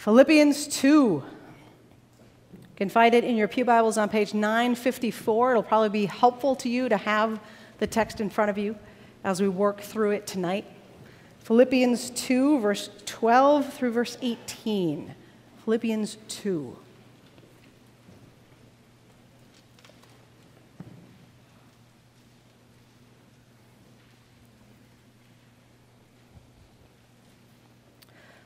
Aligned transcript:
Philippians 0.00 0.66
2. 0.68 0.88
You 0.88 1.24
can 2.74 2.88
find 2.88 3.14
it 3.14 3.22
in 3.22 3.36
your 3.36 3.48
Pew 3.48 3.66
Bibles 3.66 3.98
on 3.98 4.08
page 4.08 4.32
954. 4.32 5.50
It'll 5.50 5.62
probably 5.62 5.90
be 5.90 6.06
helpful 6.06 6.56
to 6.56 6.70
you 6.70 6.88
to 6.88 6.96
have 6.96 7.38
the 7.80 7.86
text 7.86 8.18
in 8.18 8.30
front 8.30 8.48
of 8.50 8.56
you 8.56 8.76
as 9.24 9.42
we 9.42 9.48
work 9.48 9.82
through 9.82 10.12
it 10.12 10.26
tonight. 10.26 10.64
Philippians 11.40 12.08
2, 12.12 12.60
verse 12.60 12.88
12 13.04 13.74
through 13.74 13.92
verse 13.92 14.16
18. 14.22 15.14
Philippians 15.66 16.16
2. 16.28 16.78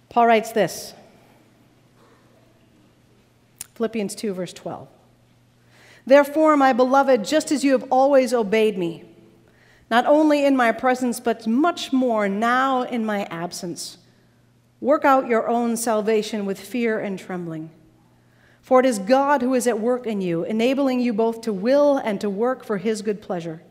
Paul 0.09 0.27
writes 0.27 0.50
this 0.50 0.95
Philippians 3.75 4.14
2, 4.14 4.35
verse 4.35 4.53
12. 4.53 4.89
Therefore, 6.07 6.57
my 6.57 6.73
beloved, 6.73 7.25
just 7.25 7.51
as 7.51 7.65
you 7.65 7.73
have 7.73 7.87
always 7.91 8.35
obeyed 8.35 8.77
me, 8.77 9.05
not 9.91 10.07
only 10.07 10.45
in 10.45 10.57
my 10.57 10.73
presence, 10.73 11.21
but 11.21 11.46
much 11.46 11.93
more 11.93 12.29
now 12.29 12.82
in 12.82 13.05
my 13.05 13.25
absence, 13.25 13.99
work 14.81 15.05
out 15.05 15.29
your 15.29 15.49
own 15.49 15.77
salvation 15.77 16.46
with 16.46 16.61
fear 16.61 16.99
and 16.99 17.18
trembling. 17.18 17.71
For 18.61 18.81
it 18.81 18.87
is 18.87 18.99
God 18.99 19.43
who 19.43 19.55
is 19.55 19.67
at 19.67 19.79
work 19.79 20.07
in 20.07 20.21
you, 20.21 20.45
enabling 20.45 21.01
you 21.01 21.13
both 21.13 21.43
to 21.43 21.53
will 21.53 21.99
and 21.99 22.21
to 22.21 22.31
work 22.31 22.65
for 22.65 22.79
his 22.79 23.03
good 23.03 23.21
pleasure. 23.21 23.63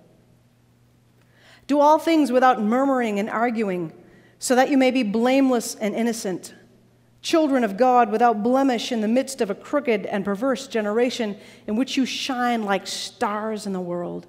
Do 1.65 1.79
all 1.79 1.97
things 1.97 2.31
without 2.31 2.61
murmuring 2.61 3.19
and 3.19 3.29
arguing 3.29 3.93
so 4.37 4.55
that 4.55 4.69
you 4.69 4.77
may 4.77 4.91
be 4.91 5.03
blameless 5.03 5.75
and 5.75 5.95
innocent, 5.95 6.53
children 7.23 7.63
of 7.63 7.77
God 7.77 8.11
without 8.11 8.43
blemish 8.43 8.91
in 8.91 9.01
the 9.01 9.07
midst 9.07 9.41
of 9.41 9.49
a 9.49 9.55
crooked 9.55 10.05
and 10.05 10.25
perverse 10.25 10.67
generation 10.67 11.37
in 11.65 11.77
which 11.77 11.97
you 11.97 12.05
shine 12.05 12.63
like 12.63 12.85
stars 12.85 13.65
in 13.65 13.73
the 13.73 13.81
world. 13.81 14.27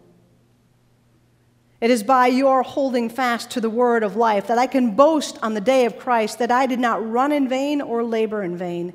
It 1.81 1.91
is 1.91 2.05
by 2.05 2.29
your 2.29 2.63
holding 2.63 3.11
fast 3.11 3.51
to 3.51 3.61
the 3.61 3.69
word 3.69 4.05
of 4.05 4.17
life 4.17 4.47
that 4.47 4.59
I 4.59 4.69
can 4.69 4.95
boast 4.95 5.39
on 5.43 5.53
the 5.53 5.61
day 5.61 5.85
of 5.85 5.99
Christ 5.99 6.39
that 6.39 6.53
I 6.53 6.67
did 6.67 6.79
not 6.79 7.07
run 7.07 7.33
in 7.33 7.49
vain 7.49 7.83
or 7.83 8.03
labor 8.03 8.43
in 8.43 8.57
vain. 8.57 8.95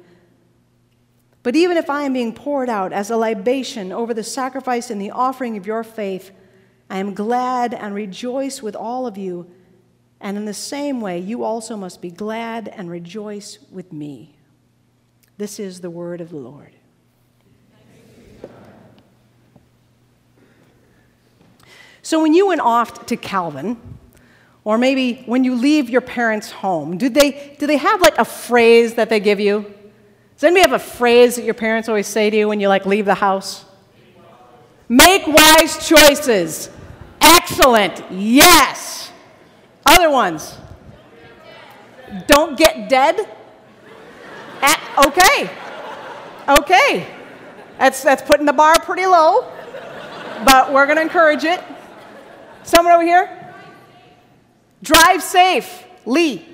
But 1.43 1.55
even 1.55 1.77
if 1.77 1.89
I 1.89 2.03
am 2.03 2.13
being 2.13 2.33
poured 2.33 2.69
out 2.69 2.93
as 2.93 3.11
a 3.11 3.17
libation 3.17 3.91
over 3.91 4.13
the 4.13 4.23
sacrifice 4.23 4.89
and 4.89 4.99
the 4.99 5.11
offering 5.11 5.57
of 5.57 5.67
your 5.67 5.83
faith, 5.83 6.31
I 6.89 6.99
am 6.99 7.13
glad 7.13 7.73
and 7.73 7.93
rejoice 7.93 8.63
with 8.63 8.75
all 8.75 9.05
of 9.05 9.17
you. 9.17 9.51
And 10.21 10.37
in 10.37 10.45
the 10.45 10.53
same 10.53 11.01
way, 11.01 11.19
you 11.19 11.43
also 11.43 11.77
must 11.77 12.01
be 12.01 12.11
glad 12.11 12.67
and 12.67 12.89
rejoice 12.89 13.59
with 13.71 13.93
me. 13.93 14.35
This 15.37 15.59
is 15.59 15.79
the 15.79 15.89
word 15.89 16.19
of 16.19 16.29
the 16.29 16.37
Lord. 16.37 16.73
So, 22.01 22.21
when 22.21 22.33
you 22.33 22.47
went 22.47 22.61
off 22.61 23.05
to 23.07 23.15
Calvin, 23.15 23.77
or 24.63 24.77
maybe 24.77 25.23
when 25.25 25.43
you 25.43 25.55
leave 25.55 25.89
your 25.89 26.01
parents' 26.01 26.51
home, 26.51 26.97
do 26.97 27.07
they, 27.07 27.55
do 27.59 27.67
they 27.67 27.77
have 27.77 28.01
like 28.01 28.17
a 28.17 28.25
phrase 28.25 28.95
that 28.95 29.09
they 29.09 29.19
give 29.19 29.39
you? 29.39 29.73
Does 30.35 30.43
anybody 30.43 30.61
have 30.61 30.73
a 30.73 30.83
phrase 30.83 31.35
that 31.35 31.45
your 31.45 31.53
parents 31.53 31.87
always 31.87 32.07
say 32.07 32.29
to 32.29 32.35
you 32.35 32.47
when 32.47 32.59
you 32.59 32.67
like 32.67 32.85
leave 32.85 33.05
the 33.05 33.15
house? 33.15 33.65
Make 34.87 35.27
wise 35.27 35.87
choices. 35.87 36.69
Excellent. 37.21 38.03
Yes. 38.11 38.98
Other 39.89 40.11
ones. 40.11 40.55
Don't 42.27 42.55
get 42.55 42.89
dead. 42.89 43.27
At, 44.61 45.05
okay. 45.07 45.49
Okay. 46.47 47.07
That's, 47.79 48.03
that's 48.03 48.21
putting 48.21 48.45
the 48.45 48.53
bar 48.53 48.79
pretty 48.81 49.07
low, 49.07 49.51
but 50.45 50.71
we're 50.71 50.85
going 50.85 50.97
to 50.97 51.01
encourage 51.01 51.43
it. 51.43 51.59
Someone 52.61 52.93
over 52.93 53.03
here? 53.03 53.55
Drive 54.83 55.23
safe. 55.23 55.85
Lee. 56.05 56.45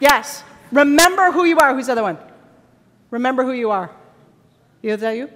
Yes. 0.00 0.42
Remember 0.72 1.30
who 1.30 1.44
you 1.44 1.58
are. 1.58 1.72
Who's 1.72 1.86
the 1.86 1.92
other 1.92 2.02
one? 2.02 2.18
Remember 3.10 3.44
who 3.44 3.52
you 3.52 3.70
are. 3.70 3.90
Is 4.82 5.00
that 5.00 5.12
you? 5.12 5.30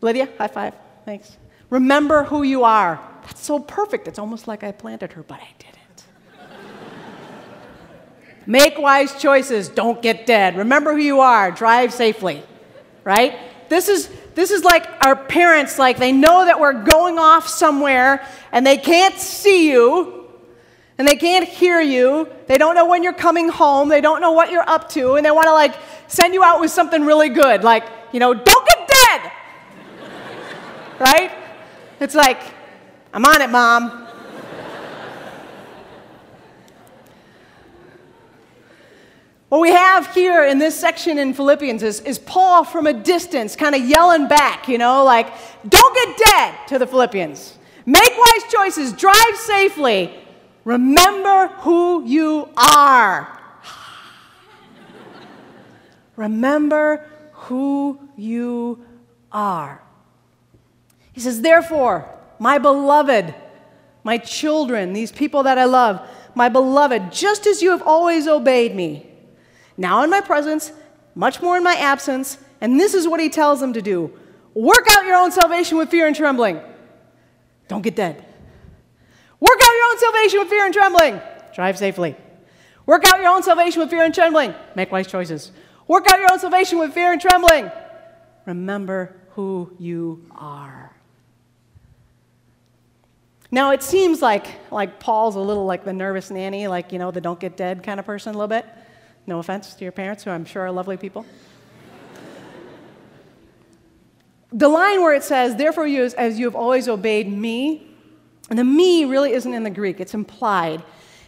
Lydia, 0.00 0.28
high 0.38 0.48
five. 0.48 0.74
Thanks. 1.04 1.36
Remember 1.68 2.24
who 2.24 2.42
you 2.44 2.64
are. 2.64 2.98
That's 3.24 3.44
so 3.44 3.58
perfect. 3.58 4.08
It's 4.08 4.18
almost 4.18 4.48
like 4.48 4.64
I 4.64 4.72
planted 4.72 5.12
her, 5.12 5.22
but 5.22 5.38
I 5.40 5.48
didn't. 5.58 5.69
Make 8.46 8.78
wise 8.78 9.20
choices. 9.20 9.68
Don't 9.68 10.00
get 10.02 10.26
dead. 10.26 10.56
Remember 10.56 10.92
who 10.92 11.00
you 11.00 11.20
are. 11.20 11.50
Drive 11.50 11.92
safely. 11.92 12.42
Right? 13.04 13.38
This 13.68 13.88
is 13.88 14.10
this 14.34 14.50
is 14.50 14.64
like 14.64 14.86
our 15.04 15.16
parents 15.16 15.78
like 15.78 15.98
they 15.98 16.12
know 16.12 16.44
that 16.44 16.58
we're 16.60 16.84
going 16.84 17.18
off 17.18 17.48
somewhere 17.48 18.26
and 18.52 18.66
they 18.66 18.76
can't 18.76 19.18
see 19.18 19.70
you 19.70 20.28
and 20.98 21.06
they 21.06 21.16
can't 21.16 21.46
hear 21.46 21.80
you. 21.80 22.28
They 22.46 22.58
don't 22.58 22.74
know 22.74 22.86
when 22.86 23.02
you're 23.02 23.12
coming 23.12 23.48
home. 23.48 23.88
They 23.88 24.00
don't 24.00 24.20
know 24.20 24.32
what 24.32 24.50
you're 24.50 24.68
up 24.68 24.88
to 24.90 25.14
and 25.14 25.24
they 25.24 25.30
want 25.30 25.46
to 25.46 25.52
like 25.52 25.74
send 26.08 26.34
you 26.34 26.42
out 26.42 26.60
with 26.60 26.70
something 26.70 27.04
really 27.04 27.28
good 27.28 27.62
like, 27.62 27.84
you 28.12 28.20
know, 28.20 28.34
don't 28.34 28.68
get 28.68 28.88
dead. 28.88 29.32
right? 30.98 31.32
It's 32.00 32.14
like 32.14 32.40
I'm 33.12 33.24
on 33.24 33.42
it, 33.42 33.50
mom. 33.50 33.99
What 39.50 39.62
we 39.62 39.72
have 39.72 40.14
here 40.14 40.44
in 40.44 40.60
this 40.60 40.78
section 40.78 41.18
in 41.18 41.34
Philippians 41.34 41.82
is, 41.82 41.98
is 42.02 42.20
Paul 42.20 42.62
from 42.62 42.86
a 42.86 42.92
distance 42.92 43.56
kind 43.56 43.74
of 43.74 43.84
yelling 43.84 44.28
back, 44.28 44.68
you 44.68 44.78
know, 44.78 45.02
like, 45.02 45.26
don't 45.68 45.92
get 45.92 46.16
dead 46.28 46.54
to 46.68 46.78
the 46.78 46.86
Philippians. 46.86 47.58
Make 47.84 48.12
wise 48.16 48.44
choices, 48.48 48.92
drive 48.92 49.34
safely. 49.34 50.14
Remember 50.64 51.48
who 51.48 52.06
you 52.06 52.48
are. 52.56 53.40
Remember 56.16 57.04
who 57.32 57.98
you 58.16 58.86
are. 59.32 59.82
He 61.12 61.20
says, 61.20 61.40
therefore, 61.40 62.08
my 62.38 62.58
beloved, 62.58 63.34
my 64.04 64.18
children, 64.18 64.92
these 64.92 65.10
people 65.10 65.42
that 65.42 65.58
I 65.58 65.64
love, 65.64 66.08
my 66.36 66.48
beloved, 66.48 67.10
just 67.10 67.48
as 67.48 67.62
you 67.62 67.70
have 67.70 67.82
always 67.82 68.28
obeyed 68.28 68.76
me, 68.76 69.09
now 69.80 70.04
in 70.04 70.10
my 70.10 70.20
presence, 70.20 70.72
much 71.14 71.40
more 71.40 71.56
in 71.56 71.64
my 71.64 71.74
absence. 71.74 72.36
And 72.60 72.78
this 72.78 72.92
is 72.92 73.08
what 73.08 73.18
he 73.18 73.30
tells 73.30 73.60
them 73.60 73.72
to 73.72 73.80
do 73.80 74.12
work 74.52 74.86
out 74.90 75.06
your 75.06 75.16
own 75.16 75.32
salvation 75.32 75.78
with 75.78 75.90
fear 75.90 76.06
and 76.06 76.14
trembling. 76.14 76.60
Don't 77.66 77.80
get 77.82 77.96
dead. 77.96 78.22
Work 79.40 79.58
out 79.62 79.72
your 79.72 79.90
own 79.90 79.98
salvation 79.98 80.38
with 80.40 80.48
fear 80.48 80.64
and 80.66 80.74
trembling. 80.74 81.20
Drive 81.54 81.78
safely. 81.78 82.14
Work 82.84 83.06
out 83.06 83.20
your 83.20 83.30
own 83.30 83.42
salvation 83.42 83.80
with 83.80 83.88
fear 83.88 84.04
and 84.04 84.14
trembling. 84.14 84.54
Make 84.74 84.92
wise 84.92 85.06
choices. 85.06 85.50
Work 85.88 86.06
out 86.10 86.18
your 86.18 86.30
own 86.30 86.38
salvation 86.38 86.78
with 86.78 86.92
fear 86.92 87.12
and 87.12 87.20
trembling. 87.20 87.70
Remember 88.44 89.16
who 89.30 89.74
you 89.78 90.26
are. 90.32 90.94
Now, 93.50 93.70
it 93.70 93.82
seems 93.82 94.20
like, 94.20 94.46
like 94.70 95.00
Paul's 95.00 95.36
a 95.36 95.40
little 95.40 95.64
like 95.64 95.84
the 95.84 95.92
nervous 95.92 96.30
nanny, 96.30 96.68
like, 96.68 96.92
you 96.92 96.98
know, 96.98 97.10
the 97.10 97.20
don't 97.20 97.40
get 97.40 97.56
dead 97.56 97.82
kind 97.82 97.98
of 97.98 98.04
person 98.04 98.34
a 98.34 98.38
little 98.38 98.48
bit. 98.48 98.66
No 99.26 99.38
offense 99.38 99.74
to 99.74 99.84
your 99.84 99.92
parents, 99.92 100.24
who 100.24 100.30
I'm 100.30 100.44
sure 100.44 100.62
are 100.62 100.72
lovely 100.72 100.96
people. 100.96 101.24
the 104.52 104.68
line 104.68 105.00
where 105.00 105.14
it 105.14 105.22
says, 105.22 105.56
Therefore, 105.56 105.86
you, 105.86 106.04
as 106.16 106.38
you 106.38 106.46
have 106.46 106.56
always 106.56 106.88
obeyed 106.88 107.30
me, 107.30 107.86
and 108.48 108.58
the 108.58 108.64
me 108.64 109.04
really 109.04 109.32
isn't 109.32 109.54
in 109.54 109.62
the 109.62 109.70
Greek, 109.70 110.00
it's 110.00 110.14
implied. 110.14 110.82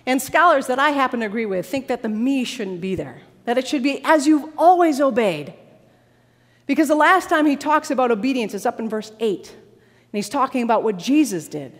And 0.06 0.20
scholars 0.20 0.66
that 0.66 0.78
I 0.78 0.90
happen 0.90 1.20
to 1.20 1.26
agree 1.26 1.46
with 1.46 1.66
think 1.66 1.86
that 1.86 2.02
the 2.02 2.08
me 2.08 2.44
shouldn't 2.44 2.80
be 2.80 2.94
there, 2.94 3.22
that 3.44 3.56
it 3.58 3.68
should 3.68 3.82
be 3.82 4.00
as 4.04 4.26
you've 4.26 4.52
always 4.58 5.00
obeyed. 5.00 5.54
Because 6.66 6.88
the 6.88 6.94
last 6.94 7.28
time 7.28 7.46
he 7.46 7.56
talks 7.56 7.90
about 7.90 8.10
obedience 8.10 8.54
is 8.54 8.66
up 8.66 8.80
in 8.80 8.88
verse 8.88 9.12
8, 9.20 9.48
and 9.50 9.58
he's 10.12 10.28
talking 10.28 10.62
about 10.62 10.82
what 10.82 10.96
Jesus 10.96 11.48
did. 11.48 11.72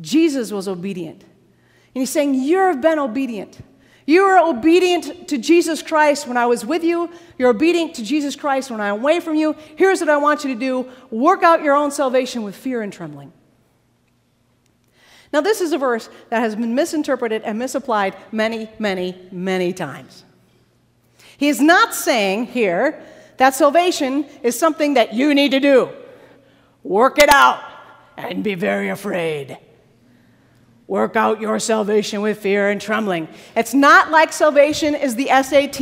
Jesus 0.00 0.50
was 0.52 0.68
obedient. 0.68 1.22
And 1.22 2.02
he's 2.02 2.10
saying, 2.10 2.34
You've 2.34 2.80
been 2.80 2.98
obedient. 2.98 3.58
You 4.06 4.22
are 4.24 4.38
obedient 4.38 5.28
to 5.28 5.38
Jesus 5.38 5.82
Christ 5.82 6.26
when 6.26 6.36
I 6.36 6.46
was 6.46 6.64
with 6.64 6.82
you. 6.82 7.10
You're 7.38 7.50
obedient 7.50 7.94
to 7.96 8.04
Jesus 8.04 8.34
Christ 8.34 8.70
when 8.70 8.80
I'm 8.80 8.94
away 8.94 9.20
from 9.20 9.36
you. 9.36 9.54
Here's 9.76 10.00
what 10.00 10.08
I 10.08 10.16
want 10.16 10.44
you 10.44 10.52
to 10.54 10.58
do 10.58 10.88
work 11.10 11.42
out 11.42 11.62
your 11.62 11.74
own 11.74 11.90
salvation 11.90 12.42
with 12.42 12.56
fear 12.56 12.82
and 12.82 12.92
trembling. 12.92 13.32
Now, 15.32 15.40
this 15.40 15.60
is 15.60 15.72
a 15.72 15.78
verse 15.78 16.08
that 16.30 16.40
has 16.40 16.56
been 16.56 16.74
misinterpreted 16.74 17.42
and 17.42 17.58
misapplied 17.58 18.16
many, 18.32 18.68
many, 18.78 19.16
many 19.30 19.72
times. 19.72 20.24
He 21.36 21.48
is 21.48 21.60
not 21.60 21.94
saying 21.94 22.46
here 22.46 23.00
that 23.36 23.54
salvation 23.54 24.26
is 24.42 24.58
something 24.58 24.94
that 24.94 25.14
you 25.14 25.34
need 25.34 25.52
to 25.52 25.60
do. 25.60 25.88
Work 26.82 27.18
it 27.18 27.28
out 27.28 27.62
and 28.16 28.42
be 28.42 28.54
very 28.54 28.88
afraid. 28.88 29.56
Work 30.90 31.14
out 31.14 31.40
your 31.40 31.60
salvation 31.60 32.20
with 32.20 32.40
fear 32.40 32.68
and 32.68 32.80
trembling. 32.80 33.28
It's 33.54 33.72
not 33.72 34.10
like 34.10 34.32
salvation 34.32 34.96
is 34.96 35.14
the 35.14 35.26
SAT 35.26 35.80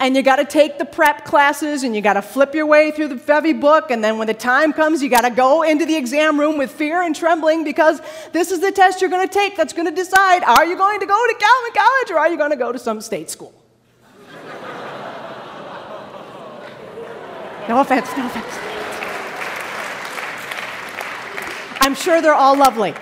and 0.00 0.16
you 0.16 0.22
got 0.22 0.36
to 0.36 0.44
take 0.44 0.76
the 0.78 0.84
prep 0.84 1.24
classes 1.24 1.84
and 1.84 1.94
you 1.94 2.00
got 2.02 2.14
to 2.14 2.22
flip 2.22 2.52
your 2.52 2.66
way 2.66 2.90
through 2.90 3.06
the 3.06 3.14
Fevy 3.14 3.52
book. 3.52 3.92
And 3.92 4.02
then 4.02 4.18
when 4.18 4.26
the 4.26 4.34
time 4.34 4.72
comes, 4.72 5.04
you 5.04 5.08
got 5.08 5.20
to 5.20 5.30
go 5.30 5.62
into 5.62 5.86
the 5.86 5.94
exam 5.94 6.40
room 6.40 6.58
with 6.58 6.72
fear 6.72 7.00
and 7.02 7.14
trembling 7.14 7.62
because 7.62 8.00
this 8.32 8.50
is 8.50 8.58
the 8.58 8.72
test 8.72 9.00
you're 9.00 9.08
going 9.08 9.24
to 9.24 9.32
take 9.32 9.56
that's 9.56 9.72
going 9.72 9.86
to 9.86 9.94
decide 9.94 10.42
are 10.42 10.66
you 10.66 10.76
going 10.76 10.98
to 10.98 11.06
go 11.06 11.26
to 11.28 11.34
Calvin 11.34 11.72
College 11.72 12.10
or 12.10 12.18
are 12.18 12.28
you 12.28 12.36
going 12.36 12.50
to 12.50 12.56
go 12.56 12.72
to 12.72 12.80
some 12.80 13.00
state 13.00 13.30
school? 13.30 13.54
no 17.68 17.78
offense, 17.78 18.08
no 18.16 18.26
offense. 18.26 18.52
I'm 21.80 21.94
sure 21.94 22.20
they're 22.20 22.34
all 22.34 22.58
lovely. 22.58 22.94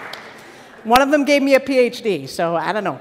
One 0.85 1.03
of 1.03 1.11
them 1.11 1.25
gave 1.25 1.43
me 1.43 1.55
a 1.55 1.61
PhD, 1.61 2.29
so 2.29 2.57
I 2.57 2.73
don't 2.73 2.85
know. 2.85 3.01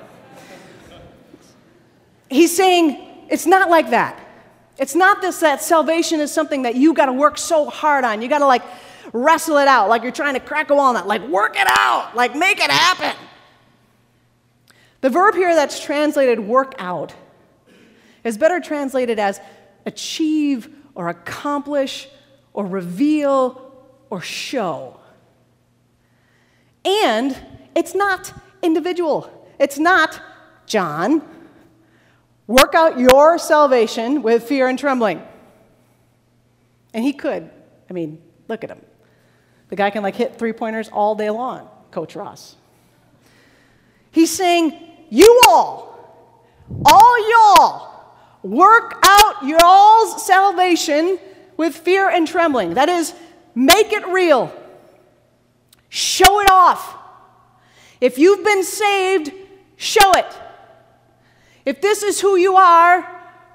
He's 2.30 2.56
saying, 2.56 3.26
it's 3.30 3.46
not 3.46 3.70
like 3.70 3.90
that. 3.92 4.20
It's 4.78 4.96
not 4.96 5.22
this 5.22 5.40
that 5.40 5.62
salvation 5.62 6.20
is 6.20 6.32
something 6.32 6.64
that 6.64 6.76
you 6.76 6.94
got 6.94 7.08
to 7.08 7.14
work 7.14 7.38
so 7.38 7.70
hard 7.70 8.06
on. 8.06 8.22
You 8.22 8.30
got 8.30 8.40
to 8.40 8.46
like 8.46 8.64
wrestle 9.12 9.58
it 9.58 9.68
out, 9.68 9.90
like 9.90 10.04
you're 10.04 10.12
trying 10.12 10.36
to 10.36 10.40
crack 10.40 10.70
a 10.70 10.76
walnut, 10.76 11.08
like 11.08 11.22
work 11.28 11.56
it 11.58 11.68
out, 11.68 12.16
like 12.16 12.36
make 12.36 12.60
it 12.60 12.72
happen. 12.72 13.16
The 15.02 15.10
verb 15.10 15.36
here 15.36 15.56
that's 15.56 15.80
translated 15.80 16.40
work 16.40 16.76
out 16.78 17.14
is 18.24 18.38
better 18.38 18.60
translated 18.60 19.20
as 19.20 19.40
achieve 19.86 20.70
or 20.96 21.10
accomplish 21.10 22.08
or 22.54 22.66
reveal 22.66 23.74
or 24.10 24.22
show. 24.22 25.00
And 26.86 27.38
it's 27.76 27.96
not 27.96 28.34
individual. 28.62 29.48
It's 29.60 29.78
not 29.78 30.22
John 30.66 31.22
Work 32.50 32.74
out 32.74 33.00
your 33.00 33.38
salvation 33.38 34.24
with 34.24 34.42
fear 34.42 34.68
and 34.68 34.80
trembling. 34.80 35.22
And 36.96 37.04
he 37.04 37.14
could. 37.14 37.48
I 37.88 37.94
mean, 37.94 38.20
look 38.48 38.64
at 38.64 38.72
him. 38.72 38.82
The 39.68 39.76
guy 39.76 39.92
can 39.92 40.02
like 40.02 40.16
hit 40.16 40.36
three 40.36 40.52
pointers 40.52 40.90
all 40.90 41.14
day 41.14 41.30
long, 41.30 41.70
Coach 41.92 42.16
Ross. 42.16 42.56
He's 44.10 44.36
saying, 44.36 44.74
You 45.12 45.44
all, 45.48 46.26
all 46.84 47.30
y'all, 47.30 48.16
work 48.42 49.00
out 49.04 49.46
y'all's 49.46 50.26
salvation 50.26 51.20
with 51.56 51.76
fear 51.78 52.10
and 52.10 52.28
trembling. 52.28 52.74
That 52.74 52.90
is, 52.90 53.14
make 53.54 53.94
it 53.94 54.08
real, 54.08 54.52
show 55.90 56.40
it 56.40 56.50
off. 56.50 56.96
If 58.02 58.18
you've 58.18 58.44
been 58.44 58.64
saved, 58.64 59.32
show 59.76 60.12
it. 60.14 60.34
If 61.66 61.82
this 61.82 62.04
is 62.04 62.22
who 62.22 62.36
you 62.36 62.56
are, 62.56 63.08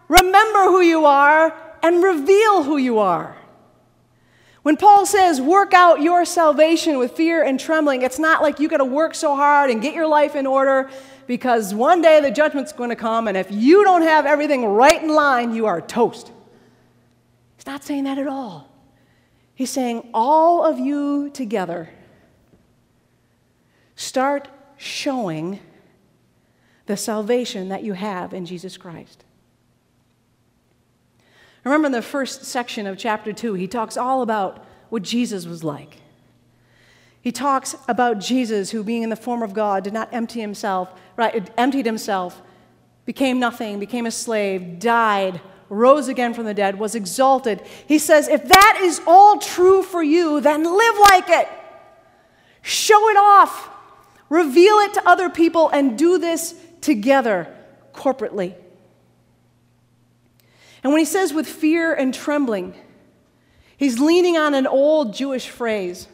remember 0.09 0.65
who 0.65 0.81
you 0.81 1.07
are 1.07 1.55
and 1.83 2.03
reveal 2.03 2.63
who 2.63 2.77
you 2.77 2.99
are. 2.99 3.37
When 4.63 4.77
Paul 4.79 5.05
says, 5.05 5.41
work 5.41 5.75
out 5.75 6.01
your 6.01 6.25
salvation 6.25 6.99
with 6.99 7.13
fear 7.13 7.43
and 7.43 7.61
trembling, 7.61 8.03
it's 8.03 8.19
not 8.19 8.41
like 8.41 8.61
you 8.61 8.69
got 8.69 8.79
to 8.79 8.85
work 8.85 9.15
so 9.15 9.37
hard 9.37 9.71
and 9.71 9.83
get 9.83 9.95
your 9.95 10.07
life 10.07 10.35
in 10.35 10.47
order 10.47 10.91
because 11.27 11.75
one 11.75 12.01
day 12.01 12.21
the 12.21 12.31
judgment's 12.31 12.73
going 12.73 12.91
to 12.91 12.97
come, 12.97 13.29
and 13.29 13.37
if 13.37 13.51
you 13.51 13.85
don't 13.85 14.03
have 14.03 14.25
everything 14.27 14.65
right 14.65 15.03
in 15.03 15.09
line, 15.09 15.55
you 15.55 15.67
are 15.67 15.81
toast. 15.81 16.31
He's 17.57 17.67
not 17.67 17.85
saying 17.85 18.05
that 18.05 18.19
at 18.19 18.27
all. 18.27 18.71
He's 19.55 19.71
saying, 19.71 20.09
all 20.15 20.65
of 20.65 20.79
you 20.79 21.31
together 21.31 21.91
start 23.97 24.49
showing 24.77 25.61
the 26.87 26.97
salvation 26.97 27.69
that 27.69 27.83
you 27.83 27.95
have 27.95 28.35
in 28.35 28.45
Jesus 28.45 28.77
Christ. 28.77 29.25
Remember 31.65 31.87
in 31.87 31.93
the 31.93 32.03
first 32.03 32.45
section 32.45 32.87
of 32.87 32.99
chapter 32.99 33.33
2, 33.33 33.55
he 33.55 33.67
talks 33.67 33.97
all 33.97 34.21
about 34.21 34.65
what 34.91 35.03
Jesus 35.03 35.47
was 35.47 35.65
like. 35.65 35.97
He 37.23 37.33
talks 37.33 37.75
about 37.89 38.19
Jesus, 38.21 38.71
who, 38.71 38.85
being 38.85 39.03
in 39.03 39.09
the 39.09 39.17
form 39.17 39.43
of 39.43 39.55
God, 39.55 39.83
did 39.83 39.95
not 39.95 40.13
empty 40.13 40.43
himself, 40.43 40.93
right? 41.17 41.51
Emptied 41.57 41.87
himself, 41.87 42.43
became 43.07 43.41
nothing, 43.41 43.79
became 43.79 44.05
a 44.05 44.11
slave, 44.11 44.79
died, 44.79 45.41
rose 45.71 46.09
again 46.09 46.35
from 46.35 46.45
the 46.45 46.53
dead, 46.53 46.79
was 46.79 46.95
exalted. 46.95 47.63
He 47.89 47.99
says, 47.99 48.29
if 48.29 48.47
that 48.49 48.81
is 48.83 49.01
all 49.07 49.39
true 49.39 49.83
for 49.83 50.03
you, 50.03 50.43
then 50.43 50.65
live 50.65 50.99
like 50.99 51.31
it. 51.31 51.49
Show 52.61 53.09
it 53.09 53.17
off. 53.17 53.71
Reveal 54.29 54.79
it 54.79 54.95
to 54.95 55.09
other 55.09 55.29
people 55.29 55.69
and 55.69 55.99
do 55.99 56.19
this 56.19 56.55
together 56.81 57.55
corporately. 57.93 58.55
And 60.83 60.93
when 60.93 61.01
he 61.01 61.07
says 61.07 61.33
with 61.33 61.47
fear 61.47 61.95
and 61.95 62.13
trembling, 62.13 62.75
he's 63.77 63.99
leaning 63.99 64.37
on 64.37 64.55
an 64.55 64.67
old 64.67 65.15
Jewish 65.15 65.49
phrase 65.49 66.09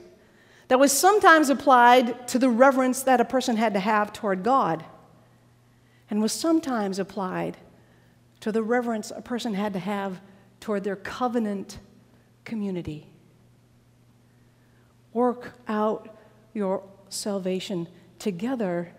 that 0.68 0.78
was 0.78 0.92
sometimes 0.92 1.50
applied 1.50 2.28
to 2.28 2.38
the 2.38 2.48
reverence 2.48 3.02
that 3.02 3.20
a 3.20 3.24
person 3.24 3.56
had 3.56 3.74
to 3.74 3.80
have 3.80 4.12
toward 4.12 4.44
God, 4.44 4.84
and 6.08 6.22
was 6.22 6.32
sometimes 6.32 7.00
applied 7.00 7.56
to 8.38 8.52
the 8.52 8.62
reverence 8.62 9.10
a 9.10 9.20
person 9.20 9.54
had 9.54 9.72
to 9.72 9.80
have 9.80 10.20
toward 10.60 10.84
their 10.84 10.96
covenant 10.96 11.78
community. 12.44 13.08
Work 15.12 15.54
out 15.66 16.16
your 16.54 16.84
salvation 17.08 17.88
together 18.20 18.92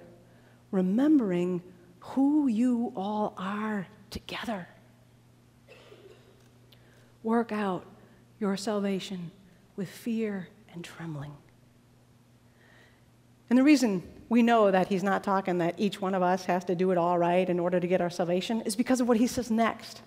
remembering 0.72 1.62
who 2.00 2.48
you 2.48 2.92
all 2.96 3.34
are 3.38 3.88
together. 4.10 4.68
Work 7.24 7.52
out 7.52 7.86
your 8.40 8.58
salvation 8.58 9.32
with 9.76 9.90
fear 9.90 10.48
and 10.74 10.84
trembling. 10.84 11.34
And 13.50 13.60
the 13.60 13.64
reason 13.64 14.02
we 14.30 14.42
know 14.42 14.72
that 14.72 14.88
he's 14.88 15.04
not 15.04 15.24
talking 15.24 15.60
that 15.60 15.76
each 15.78 16.02
one 16.02 16.16
of 16.16 16.24
us 16.24 16.46
has 16.46 16.64
to 16.66 16.76
do 16.76 16.92
it 16.92 16.98
all 16.98 17.18
right 17.18 17.48
in 17.48 17.60
order 17.60 17.80
to 17.80 17.88
get 17.88 18.02
our 18.02 18.10
salvation 18.10 18.62
is 18.62 18.76
because 18.76 19.02
of 19.02 19.08
what 19.08 19.18
he 19.18 19.28
says 19.28 19.52
next. 19.52 20.02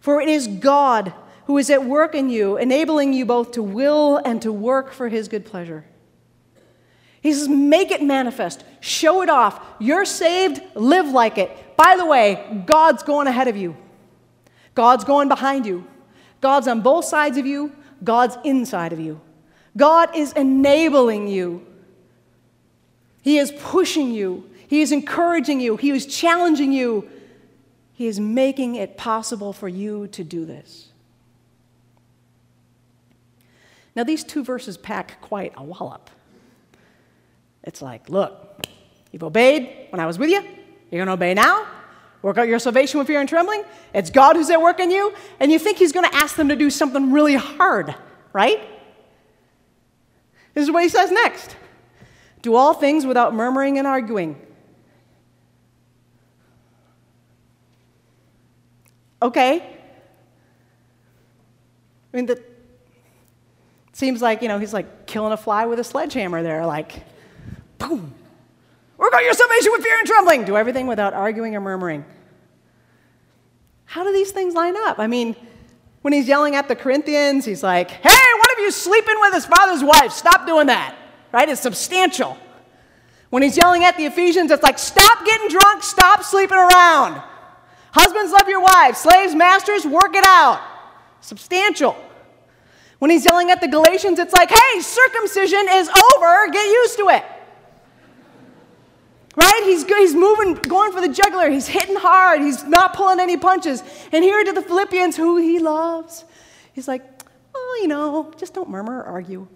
For 0.00 0.20
it 0.20 0.28
is 0.28 0.46
God 0.46 1.12
who 1.46 1.58
is 1.58 1.68
at 1.70 1.84
work 1.84 2.14
in 2.14 2.30
you, 2.30 2.56
enabling 2.56 3.12
you 3.12 3.26
both 3.26 3.52
to 3.52 3.62
will 3.62 4.18
and 4.18 4.40
to 4.42 4.52
work 4.52 4.92
for 4.92 5.08
his 5.08 5.28
good 5.28 5.44
pleasure. 5.44 5.84
He 7.24 7.32
says, 7.32 7.48
make 7.48 7.90
it 7.90 8.02
manifest, 8.02 8.64
show 8.80 9.22
it 9.22 9.30
off. 9.30 9.58
You're 9.78 10.04
saved, 10.04 10.60
live 10.74 11.08
like 11.08 11.38
it. 11.38 11.74
By 11.74 11.96
the 11.96 12.04
way, 12.04 12.62
God's 12.66 13.02
going 13.02 13.26
ahead 13.26 13.48
of 13.48 13.56
you, 13.56 13.74
God's 14.74 15.04
going 15.04 15.28
behind 15.28 15.64
you, 15.64 15.86
God's 16.42 16.68
on 16.68 16.82
both 16.82 17.06
sides 17.06 17.38
of 17.38 17.46
you, 17.46 17.72
God's 18.04 18.36
inside 18.44 18.92
of 18.92 19.00
you. 19.00 19.22
God 19.74 20.14
is 20.14 20.34
enabling 20.34 21.28
you, 21.28 21.66
He 23.22 23.38
is 23.38 23.52
pushing 23.58 24.12
you, 24.12 24.50
He 24.68 24.82
is 24.82 24.92
encouraging 24.92 25.60
you, 25.60 25.78
He 25.78 25.90
is 25.90 26.04
challenging 26.04 26.72
you. 26.72 27.08
He 27.96 28.08
is 28.08 28.18
making 28.18 28.74
it 28.74 28.96
possible 28.96 29.52
for 29.52 29.68
you 29.68 30.08
to 30.08 30.24
do 30.24 30.44
this. 30.44 30.88
Now, 33.94 34.02
these 34.02 34.24
two 34.24 34.42
verses 34.42 34.76
pack 34.76 35.20
quite 35.20 35.52
a 35.56 35.62
wallop. 35.62 36.10
It's 37.64 37.82
like, 37.82 38.08
look, 38.08 38.66
you've 39.10 39.24
obeyed 39.24 39.88
when 39.90 39.98
I 39.98 40.06
was 40.06 40.18
with 40.18 40.30
you. 40.30 40.42
You're 40.90 41.04
going 41.04 41.06
to 41.06 41.12
obey 41.12 41.34
now. 41.34 41.66
Work 42.22 42.38
out 42.38 42.46
your 42.46 42.58
salvation 42.58 42.98
with 42.98 43.06
fear 43.06 43.20
and 43.20 43.28
trembling. 43.28 43.64
It's 43.92 44.10
God 44.10 44.36
who's 44.36 44.48
at 44.50 44.60
work 44.60 44.80
in 44.80 44.90
you. 44.90 45.12
And 45.40 45.50
you 45.50 45.58
think 45.58 45.78
He's 45.78 45.92
going 45.92 46.08
to 46.08 46.16
ask 46.16 46.36
them 46.36 46.48
to 46.48 46.56
do 46.56 46.70
something 46.70 47.12
really 47.12 47.34
hard, 47.34 47.94
right? 48.32 48.60
This 50.54 50.62
is 50.64 50.70
what 50.70 50.82
He 50.82 50.88
says 50.88 51.10
next 51.10 51.56
do 52.42 52.54
all 52.54 52.74
things 52.74 53.06
without 53.06 53.34
murmuring 53.34 53.78
and 53.78 53.86
arguing. 53.86 54.38
Okay. 59.22 59.62
I 62.12 62.16
mean, 62.16 62.26
that 62.26 62.38
seems 63.94 64.20
like, 64.20 64.42
you 64.42 64.48
know, 64.48 64.58
he's 64.58 64.74
like 64.74 65.06
killing 65.06 65.32
a 65.32 65.38
fly 65.38 65.64
with 65.64 65.78
a 65.78 65.84
sledgehammer 65.84 66.42
there. 66.42 66.66
Like, 66.66 67.02
boom. 67.78 68.14
Work 68.96 69.12
out 69.14 69.24
your 69.24 69.34
salvation 69.34 69.72
with 69.72 69.82
fear 69.82 69.98
and 69.98 70.06
trembling. 70.06 70.44
Do 70.44 70.56
everything 70.56 70.86
without 70.86 71.14
arguing 71.14 71.56
or 71.56 71.60
murmuring. 71.60 72.04
How 73.84 74.04
do 74.04 74.12
these 74.12 74.30
things 74.30 74.54
line 74.54 74.76
up? 74.76 74.98
I 74.98 75.06
mean, 75.06 75.36
when 76.02 76.12
he's 76.12 76.28
yelling 76.28 76.54
at 76.54 76.68
the 76.68 76.76
Corinthians, 76.76 77.44
he's 77.44 77.62
like, 77.62 77.90
hey, 77.90 78.08
one 78.38 78.52
of 78.52 78.58
you 78.58 78.70
sleeping 78.70 79.16
with 79.20 79.34
his 79.34 79.46
father's 79.46 79.82
wife. 79.82 80.12
Stop 80.12 80.46
doing 80.46 80.66
that. 80.68 80.96
Right? 81.32 81.48
It's 81.48 81.60
substantial. 81.60 82.38
When 83.30 83.42
he's 83.42 83.56
yelling 83.56 83.84
at 83.84 83.96
the 83.96 84.06
Ephesians, 84.06 84.50
it's 84.50 84.62
like, 84.62 84.78
stop 84.78 85.24
getting 85.24 85.48
drunk, 85.48 85.82
stop 85.82 86.22
sleeping 86.22 86.56
around. 86.56 87.20
Husbands, 87.90 88.32
love 88.32 88.48
your 88.48 88.60
wives. 88.60 88.98
Slaves, 88.98 89.34
masters, 89.34 89.84
work 89.84 90.14
it 90.14 90.24
out. 90.26 90.60
Substantial. 91.20 91.96
When 92.98 93.10
he's 93.10 93.24
yelling 93.24 93.50
at 93.50 93.60
the 93.60 93.68
Galatians, 93.68 94.18
it's 94.18 94.32
like, 94.32 94.50
hey, 94.50 94.80
circumcision 94.80 95.66
is 95.70 95.88
over, 95.88 96.48
get 96.50 96.66
used 96.66 96.96
to 96.98 97.08
it. 97.08 97.24
Right? 99.36 99.62
He's, 99.64 99.84
he's 99.84 100.14
moving, 100.14 100.54
going 100.54 100.92
for 100.92 101.00
the 101.00 101.08
jugular. 101.08 101.50
He's 101.50 101.66
hitting 101.66 101.96
hard. 101.96 102.40
He's 102.40 102.62
not 102.64 102.94
pulling 102.94 103.18
any 103.18 103.36
punches. 103.36 103.82
And 104.12 104.22
here 104.22 104.44
to 104.44 104.52
the 104.52 104.62
Philippians, 104.62 105.16
who 105.16 105.38
he 105.38 105.58
loves, 105.58 106.24
he's 106.72 106.86
like, 106.86 107.02
oh, 107.54 107.78
you 107.82 107.88
know, 107.88 108.32
just 108.36 108.54
don't 108.54 108.70
murmur 108.70 109.00
or 109.00 109.04
argue. 109.04 109.48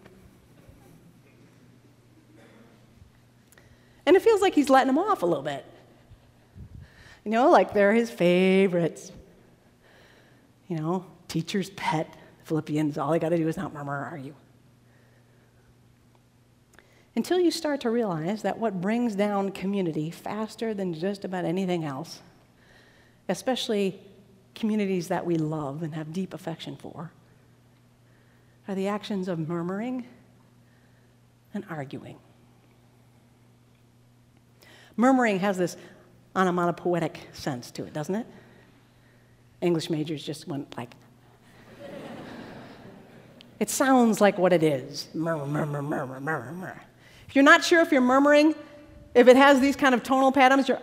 And 4.05 4.17
it 4.17 4.23
feels 4.23 4.41
like 4.41 4.55
he's 4.55 4.71
letting 4.71 4.89
them 4.89 4.99
off 4.99 5.23
a 5.23 5.27
little 5.27 5.45
bit. 5.45 5.65
You 7.25 7.31
know, 7.31 7.51
like 7.51 7.75
they're 7.75 7.93
his 7.93 8.11
favorites. 8.11 9.13
You 10.67 10.79
know, 10.79 11.07
teacher's 11.29 11.71
pet, 11.71 12.13
Philippians, 12.45 12.99
all 12.99 13.13
they 13.13 13.19
got 13.19 13.29
to 13.29 13.37
do 13.37 13.47
is 13.47 13.57
not 13.57 13.73
murmur 13.73 13.93
or 13.93 14.05
argue 14.07 14.35
until 17.19 17.41
you 17.41 17.51
start 17.51 17.81
to 17.81 17.91
realize 17.91 18.43
that 18.43 18.59
what 18.59 18.81
brings 18.81 19.17
down 19.17 19.51
community 19.51 20.09
faster 20.09 20.73
than 20.73 20.95
just 20.95 21.25
about 21.25 21.45
anything 21.45 21.83
else, 21.83 22.23
especially 23.29 23.99
communities 24.55 25.09
that 25.09 25.27
we 25.27 25.35
love 25.35 25.83
and 25.83 25.97
have 25.97 26.13
deep 26.13 26.33
affection 26.33 26.77
for, 26.77 27.11
are 28.69 28.75
the 28.77 28.87
actions 28.87 29.27
of 29.27 29.49
murmuring 29.49 30.07
and 31.53 31.65
arguing. 31.69 32.17
Murmuring 34.97 35.41
has 35.41 35.59
this 35.59 35.77
onomatopoetic 36.37 37.19
sense 37.33 37.73
to 37.73 37.83
it, 37.83 37.93
doesn't 37.93 38.15
it? 38.15 38.27
English 39.61 39.91
majors 39.91 40.23
just 40.23 40.47
went 40.47 40.77
like, 40.77 40.95
it 43.59 43.69
sounds 43.69 44.21
like 44.21 44.39
what 44.39 44.53
it 44.53 44.63
is. 44.63 45.09
Murmur, 45.15 45.47
murmur, 45.47 45.83
murmur, 45.83 46.21
murmur, 46.21 46.53
murmur. 46.53 46.83
If 47.29 47.37
you're 47.37 47.45
not 47.45 47.63
sure 47.63 47.81
if 47.81 47.93
you're 47.93 48.01
murmuring, 48.01 48.55
if 49.15 49.29
it 49.29 49.37
has 49.37 49.61
these 49.61 49.77
kind 49.77 49.95
of 49.95 50.03
tonal 50.03 50.33
patterns, 50.33 50.69
you're 50.69 50.79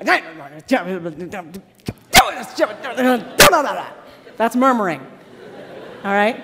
that's 4.38 4.56
murmuring. 4.56 5.02
All 6.04 6.12
right? 6.12 6.44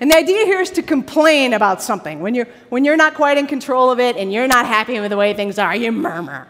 And 0.00 0.10
the 0.10 0.16
idea 0.16 0.46
here 0.46 0.60
is 0.60 0.70
to 0.70 0.82
complain 0.82 1.52
about 1.52 1.82
something. 1.82 2.20
When 2.20 2.34
you're, 2.34 2.48
when 2.70 2.84
you're 2.84 2.96
not 2.96 3.14
quite 3.14 3.36
in 3.36 3.46
control 3.46 3.90
of 3.90 4.00
it 4.00 4.16
and 4.16 4.32
you're 4.32 4.48
not 4.48 4.66
happy 4.66 4.98
with 4.98 5.10
the 5.10 5.16
way 5.16 5.34
things 5.34 5.58
are, 5.58 5.76
you 5.76 5.92
murmur. 5.92 6.48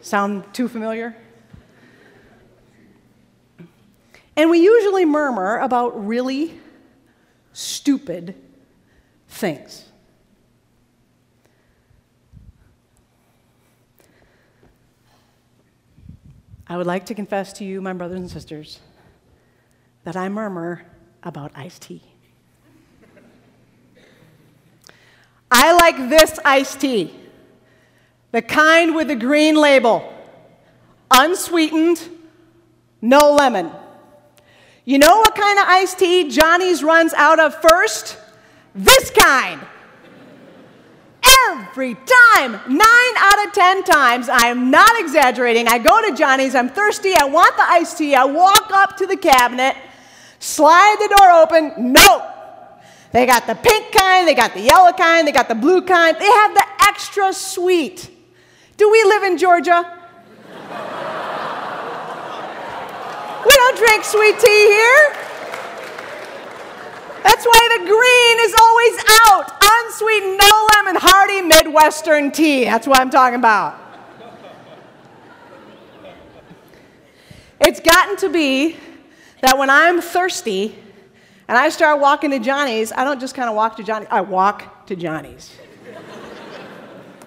Sound 0.00 0.44
too 0.54 0.68
familiar? 0.68 1.16
And 4.36 4.48
we 4.48 4.60
usually 4.60 5.04
murmur 5.04 5.58
about 5.58 6.06
really 6.06 6.58
stupid 7.52 8.34
things. 9.28 9.86
I 16.66 16.76
would 16.76 16.86
like 16.86 17.06
to 17.06 17.14
confess 17.14 17.52
to 17.54 17.64
you, 17.64 17.80
my 17.80 17.92
brothers 17.92 18.20
and 18.20 18.30
sisters, 18.30 18.78
that 20.04 20.16
I 20.16 20.28
murmur 20.28 20.82
about 21.22 21.50
iced 21.54 21.82
tea. 21.82 22.02
I 25.50 25.72
like 25.72 26.08
this 26.08 26.38
iced 26.44 26.80
tea, 26.80 27.12
the 28.30 28.40
kind 28.40 28.94
with 28.94 29.08
the 29.08 29.16
green 29.16 29.56
label, 29.56 30.14
unsweetened, 31.10 32.08
no 33.02 33.34
lemon. 33.34 33.72
You 34.90 34.98
know 34.98 35.18
what 35.18 35.36
kind 35.36 35.56
of 35.56 35.66
iced 35.68 36.00
tea 36.00 36.28
Johnny's 36.30 36.82
runs 36.82 37.14
out 37.14 37.38
of 37.38 37.54
first? 37.54 38.18
This 38.74 39.08
kind. 39.10 39.60
Every 41.48 41.94
time, 41.94 42.52
nine 42.66 43.14
out 43.16 43.46
of 43.46 43.52
ten 43.52 43.84
times, 43.84 44.28
I 44.28 44.48
am 44.48 44.72
not 44.72 44.98
exaggerating. 44.98 45.68
I 45.68 45.78
go 45.78 46.10
to 46.10 46.16
Johnny's, 46.16 46.56
I'm 46.56 46.68
thirsty, 46.68 47.14
I 47.14 47.22
want 47.22 47.56
the 47.56 47.62
iced 47.62 47.98
tea, 47.98 48.16
I 48.16 48.24
walk 48.24 48.72
up 48.72 48.96
to 48.96 49.06
the 49.06 49.16
cabinet, 49.16 49.76
slide 50.40 50.96
the 50.98 51.14
door 51.16 51.30
open, 51.30 51.92
no. 51.92 52.28
They 53.12 53.26
got 53.26 53.46
the 53.46 53.54
pink 53.54 53.92
kind, 53.92 54.26
they 54.26 54.34
got 54.34 54.54
the 54.54 54.60
yellow 54.60 54.90
kind, 54.90 55.24
they 55.24 55.30
got 55.30 55.46
the 55.46 55.54
blue 55.54 55.82
kind, 55.82 56.16
they 56.18 56.24
have 56.24 56.52
the 56.52 56.66
extra 56.88 57.32
sweet. 57.32 58.10
Do 58.76 58.90
we 58.90 59.04
live 59.04 59.22
in 59.22 59.38
Georgia? 59.38 59.99
We 63.46 63.56
don't 63.56 63.76
drink 63.78 64.04
sweet 64.04 64.38
tea 64.38 64.66
here. 64.66 65.16
That's 67.22 67.44
why 67.44 67.78
the 67.78 67.84
green 67.84 68.36
is 68.46 68.54
always 68.60 68.96
out. 69.22 69.52
Unsweetened, 69.62 70.38
no 70.38 70.68
lemon, 70.74 70.96
hearty 71.00 71.42
Midwestern 71.42 72.32
tea. 72.32 72.64
That's 72.64 72.86
what 72.86 72.98
I'm 72.98 73.10
talking 73.10 73.38
about. 73.38 73.78
It's 77.60 77.80
gotten 77.80 78.16
to 78.18 78.28
be 78.28 78.76
that 79.42 79.56
when 79.58 79.70
I'm 79.70 80.00
thirsty 80.00 80.76
and 81.46 81.58
I 81.58 81.68
start 81.68 82.00
walking 82.00 82.30
to 82.30 82.38
Johnny's, 82.38 82.92
I 82.92 83.04
don't 83.04 83.20
just 83.20 83.34
kind 83.34 83.48
of 83.48 83.54
walk 83.54 83.76
to 83.76 83.82
Johnny's, 83.82 84.08
I 84.10 84.22
walk 84.22 84.86
to 84.86 84.96
Johnny's. 84.96 85.54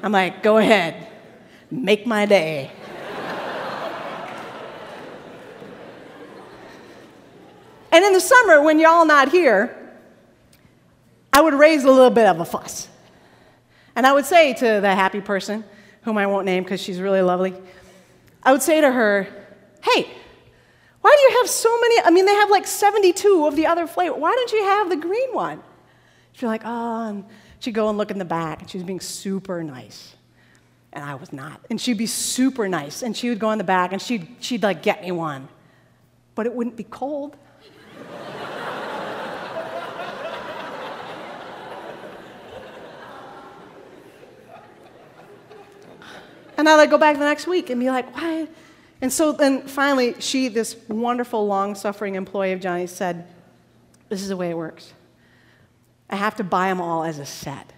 I'm 0.02 0.12
like, 0.12 0.44
go 0.44 0.58
ahead, 0.58 1.08
make 1.72 2.06
my 2.06 2.26
day. 2.26 2.72
And 7.94 8.04
in 8.04 8.12
the 8.12 8.20
summer, 8.20 8.60
when 8.60 8.80
y'all 8.80 9.06
not 9.06 9.30
here, 9.30 9.78
I 11.32 11.42
would 11.42 11.54
raise 11.54 11.84
a 11.84 11.92
little 11.92 12.10
bit 12.10 12.26
of 12.26 12.40
a 12.40 12.46
fuss. 12.46 12.88
And 13.96 14.08
I 14.08 14.14
would 14.14 14.26
say 14.26 14.56
to 14.56 14.80
the 14.82 14.96
happy 14.96 15.22
person, 15.22 15.64
whom 16.02 16.18
I 16.18 16.26
won't 16.26 16.46
name 16.46 16.64
because 16.64 16.82
she's 16.82 17.00
really 17.00 17.22
lovely, 17.22 17.54
I 18.42 18.52
would 18.52 18.64
say 18.64 18.82
to 18.82 18.92
her, 18.92 19.28
hey, 19.84 20.08
why 21.02 21.16
do 21.16 21.22
you 21.22 21.38
have 21.40 21.50
so 21.50 21.80
many? 21.82 22.02
I 22.02 22.10
mean, 22.10 22.26
they 22.26 22.34
have 22.34 22.50
like 22.50 22.66
72 22.66 23.46
of 23.46 23.56
the 23.56 23.68
other 23.68 23.86
flavor. 23.86 24.16
Why 24.16 24.34
don't 24.34 24.52
you 24.52 24.64
have 24.64 24.90
the 24.90 24.96
green 24.96 25.32
one? 25.32 25.62
She'd 26.32 26.42
be 26.42 26.48
like, 26.48 26.64
oh, 26.66 27.08
and 27.10 27.26
she'd 27.60 27.76
go 27.76 27.90
and 27.90 27.98
look 28.00 28.10
in 28.10 28.18
the 28.18 28.26
back, 28.26 28.62
and 28.62 28.70
she 28.70 28.80
was 28.80 28.86
being 28.86 29.02
super 29.02 29.64
nice. 29.64 30.16
And 30.94 31.04
I 31.04 31.14
was 31.14 31.32
not. 31.32 31.62
And 31.70 31.80
she'd 31.80 32.00
be 32.00 32.08
super 32.08 32.68
nice, 32.68 33.04
and 33.04 33.16
she 33.16 33.30
would 33.30 33.40
go 33.40 33.52
in 33.52 33.60
the 33.60 33.64
back, 33.64 33.92
and 33.92 34.02
she'd, 34.02 34.28
she'd 34.40 34.64
like 34.64 34.82
get 34.82 35.04
me 35.04 35.12
one. 35.12 35.48
But 36.34 36.48
it 36.48 36.56
wouldn't 36.56 36.76
be 36.76 36.86
cold. 36.86 37.38
And 46.64 46.70
I'd 46.70 46.76
like 46.76 46.90
go 46.92 46.98
back 46.98 47.18
the 47.18 47.26
next 47.26 47.46
week 47.46 47.70
and 47.70 47.80
be 47.80 47.90
like, 47.90 48.16
why? 48.16 48.48
And 49.02 49.12
so 49.12 49.34
then 49.34 49.68
finally, 49.68 50.16
she, 50.20 50.48
this 50.48 50.78
wonderful, 50.88 51.46
long 51.46 51.76
suffering 51.76 52.16
employee 52.16 52.54
of 52.54 52.62
Johnny's, 52.62 52.92
said, 52.92 53.28
This 54.08 54.22
is 54.22 54.30
the 54.30 54.38
way 54.38 54.50
it 54.50 54.56
works. 54.56 54.94
I 56.10 56.16
have 56.16 56.38
to 56.38 56.44
buy 56.46 56.70
them 56.70 56.80
all 56.80 57.04
as 57.04 57.20
a 57.20 57.26
set. 57.26 57.74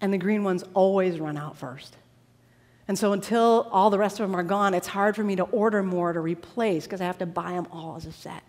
And 0.00 0.12
the 0.12 0.18
green 0.18 0.42
ones 0.42 0.64
always 0.74 1.20
run 1.20 1.36
out 1.36 1.56
first. 1.56 1.96
And 2.88 2.98
so 2.98 3.12
until 3.12 3.68
all 3.70 3.90
the 3.90 3.98
rest 3.98 4.18
of 4.18 4.28
them 4.28 4.34
are 4.34 4.42
gone, 4.42 4.74
it's 4.74 4.88
hard 4.88 5.14
for 5.14 5.22
me 5.22 5.36
to 5.36 5.44
order 5.44 5.84
more 5.84 6.12
to 6.12 6.18
replace 6.18 6.82
because 6.82 7.00
I 7.00 7.04
have 7.04 7.18
to 7.18 7.26
buy 7.26 7.52
them 7.52 7.68
all 7.70 7.94
as 7.94 8.06
a 8.06 8.12
set. 8.12 8.42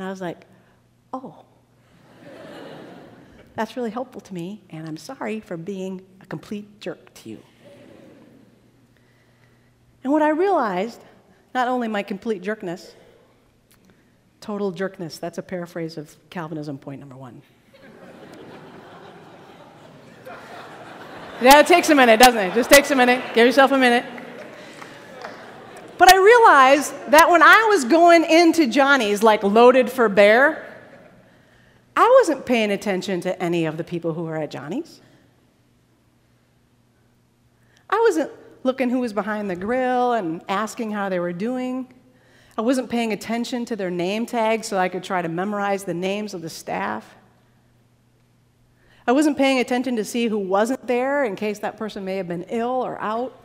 And 0.00 0.06
I 0.06 0.10
was 0.10 0.22
like, 0.22 0.46
Oh, 1.12 1.44
that's 3.54 3.76
really 3.76 3.90
helpful 3.90 4.22
to 4.22 4.32
me, 4.32 4.62
and 4.70 4.88
I'm 4.88 4.96
sorry 4.96 5.40
for 5.40 5.58
being 5.58 6.00
a 6.22 6.24
complete 6.24 6.80
jerk 6.80 7.12
to 7.16 7.28
you. 7.28 7.38
And 10.02 10.10
what 10.10 10.22
I 10.22 10.30
realized, 10.30 11.02
not 11.54 11.68
only 11.68 11.86
my 11.86 12.02
complete 12.02 12.40
jerkness, 12.40 12.94
total 14.40 14.70
jerkness, 14.70 15.18
that's 15.18 15.36
a 15.36 15.42
paraphrase 15.42 15.98
of 15.98 16.16
Calvinism 16.30 16.78
point 16.78 17.00
number 17.00 17.16
one. 17.16 17.42
yeah, 21.42 21.60
it 21.60 21.66
takes 21.66 21.90
a 21.90 21.94
minute, 21.94 22.18
doesn't 22.18 22.40
it? 22.40 22.54
Just 22.54 22.70
takes 22.70 22.90
a 22.90 22.96
minute. 22.96 23.22
Give 23.34 23.46
yourself 23.46 23.70
a 23.72 23.76
minute. 23.76 24.19
That 26.50 27.28
when 27.30 27.44
I 27.44 27.68
was 27.70 27.84
going 27.84 28.24
into 28.24 28.66
Johnny's, 28.66 29.22
like 29.22 29.44
loaded 29.44 29.88
for 29.88 30.08
bear, 30.08 30.66
I 31.94 32.16
wasn't 32.20 32.44
paying 32.44 32.72
attention 32.72 33.20
to 33.20 33.40
any 33.40 33.66
of 33.66 33.76
the 33.76 33.84
people 33.84 34.14
who 34.14 34.24
were 34.24 34.36
at 34.36 34.50
Johnny's. 34.50 35.00
I 37.88 38.00
wasn't 38.00 38.32
looking 38.64 38.90
who 38.90 38.98
was 38.98 39.12
behind 39.12 39.48
the 39.48 39.54
grill 39.54 40.14
and 40.14 40.42
asking 40.48 40.90
how 40.90 41.08
they 41.08 41.20
were 41.20 41.32
doing. 41.32 41.94
I 42.58 42.62
wasn't 42.62 42.90
paying 42.90 43.12
attention 43.12 43.64
to 43.66 43.76
their 43.76 43.90
name 43.90 44.26
tags 44.26 44.66
so 44.66 44.76
I 44.76 44.88
could 44.88 45.04
try 45.04 45.22
to 45.22 45.28
memorize 45.28 45.84
the 45.84 45.94
names 45.94 46.34
of 46.34 46.42
the 46.42 46.50
staff. 46.50 47.14
I 49.06 49.12
wasn't 49.12 49.38
paying 49.38 49.60
attention 49.60 49.94
to 49.94 50.04
see 50.04 50.26
who 50.26 50.38
wasn't 50.38 50.84
there 50.88 51.24
in 51.24 51.36
case 51.36 51.60
that 51.60 51.76
person 51.76 52.04
may 52.04 52.16
have 52.16 52.26
been 52.26 52.42
ill 52.48 52.84
or 52.84 53.00
out. 53.00 53.39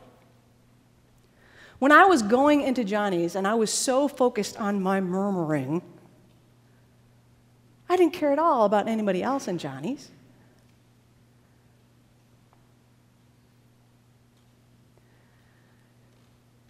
When 1.80 1.92
I 1.92 2.06
was 2.06 2.22
going 2.22 2.62
into 2.62 2.84
Johnny's 2.84 3.36
and 3.36 3.48
I 3.48 3.54
was 3.54 3.72
so 3.72 4.08
focused 4.08 4.58
on 4.60 4.82
my 4.82 5.02
murmuring, 5.02 5.82
I 7.90 7.98
didn't 7.98 8.14
care 8.14 8.32
at 8.32 8.40
all 8.40 8.66
about 8.66 8.88
anybody 8.88 9.22
else 9.22 9.48
in 9.48 9.58
Johnny's. 9.58 10.12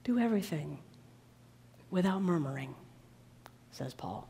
Do 0.04 0.20
everything 0.20 0.80
without 1.90 2.22
murmuring, 2.22 2.76
says 3.72 3.94
Paul. 3.94 4.28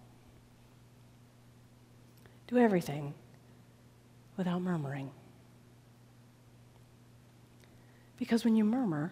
Do 2.47 2.57
everything 2.57 3.13
without 4.37 4.61
murmuring. 4.61 5.11
Because 8.17 8.45
when 8.45 8.55
you 8.55 8.63
murmur, 8.63 9.11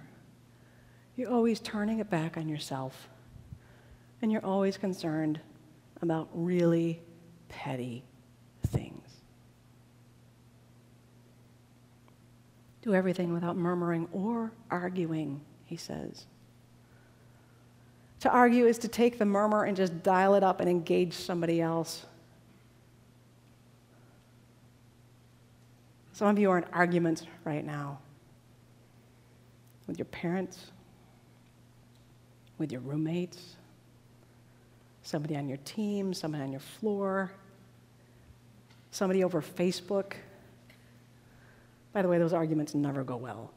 you're 1.15 1.31
always 1.31 1.59
turning 1.59 1.99
it 1.99 2.09
back 2.09 2.37
on 2.37 2.49
yourself. 2.49 3.07
And 4.21 4.31
you're 4.31 4.45
always 4.45 4.77
concerned 4.77 5.39
about 6.01 6.29
really 6.33 7.01
petty 7.49 8.03
things. 8.67 9.07
Do 12.81 12.93
everything 12.93 13.33
without 13.33 13.55
murmuring 13.55 14.07
or 14.11 14.51
arguing, 14.71 15.41
he 15.65 15.77
says. 15.77 16.25
To 18.21 18.29
argue 18.29 18.65
is 18.65 18.77
to 18.79 18.87
take 18.87 19.19
the 19.19 19.25
murmur 19.25 19.65
and 19.65 19.75
just 19.75 20.03
dial 20.03 20.35
it 20.35 20.43
up 20.43 20.61
and 20.61 20.69
engage 20.69 21.13
somebody 21.13 21.61
else. 21.61 22.05
Some 26.13 26.27
of 26.27 26.39
you 26.39 26.49
are 26.51 26.59
in 26.59 26.65
arguments 26.71 27.23
right 27.43 27.65
now 27.65 27.99
with 29.87 29.97
your 29.97 30.05
parents, 30.05 30.71
with 32.63 32.71
your 32.71 32.79
roommates, 32.79 33.57
somebody 35.01 35.35
on 35.35 35.49
your 35.49 35.57
team, 35.65 36.13
somebody 36.13 36.41
on 36.41 36.49
your 36.49 36.61
floor, 36.61 37.29
somebody 38.89 39.21
over 39.21 39.41
Facebook. 39.41 40.13
By 41.91 42.01
the 42.01 42.07
way, 42.07 42.19
those 42.19 42.31
arguments 42.31 42.73
never 42.73 43.03
go 43.03 43.17
well. 43.17 43.51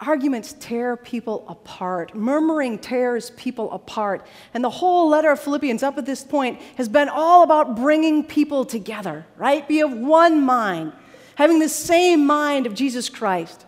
Arguments 0.00 0.54
tear 0.60 0.96
people 0.96 1.44
apart. 1.46 2.14
Murmuring 2.14 2.78
tears 2.78 3.28
people 3.32 3.70
apart. 3.70 4.26
And 4.54 4.64
the 4.64 4.70
whole 4.70 5.10
letter 5.10 5.30
of 5.30 5.40
Philippians 5.40 5.82
up 5.82 5.98
at 5.98 6.06
this 6.06 6.24
point 6.24 6.58
has 6.76 6.88
been 6.88 7.10
all 7.10 7.42
about 7.42 7.76
bringing 7.76 8.24
people 8.24 8.64
together, 8.64 9.26
right? 9.36 9.68
Be 9.68 9.80
of 9.80 9.92
one 9.92 10.40
mind, 10.40 10.94
having 11.34 11.58
the 11.58 11.68
same 11.68 12.24
mind 12.24 12.64
of 12.64 12.72
Jesus 12.72 13.10
Christ. 13.10 13.66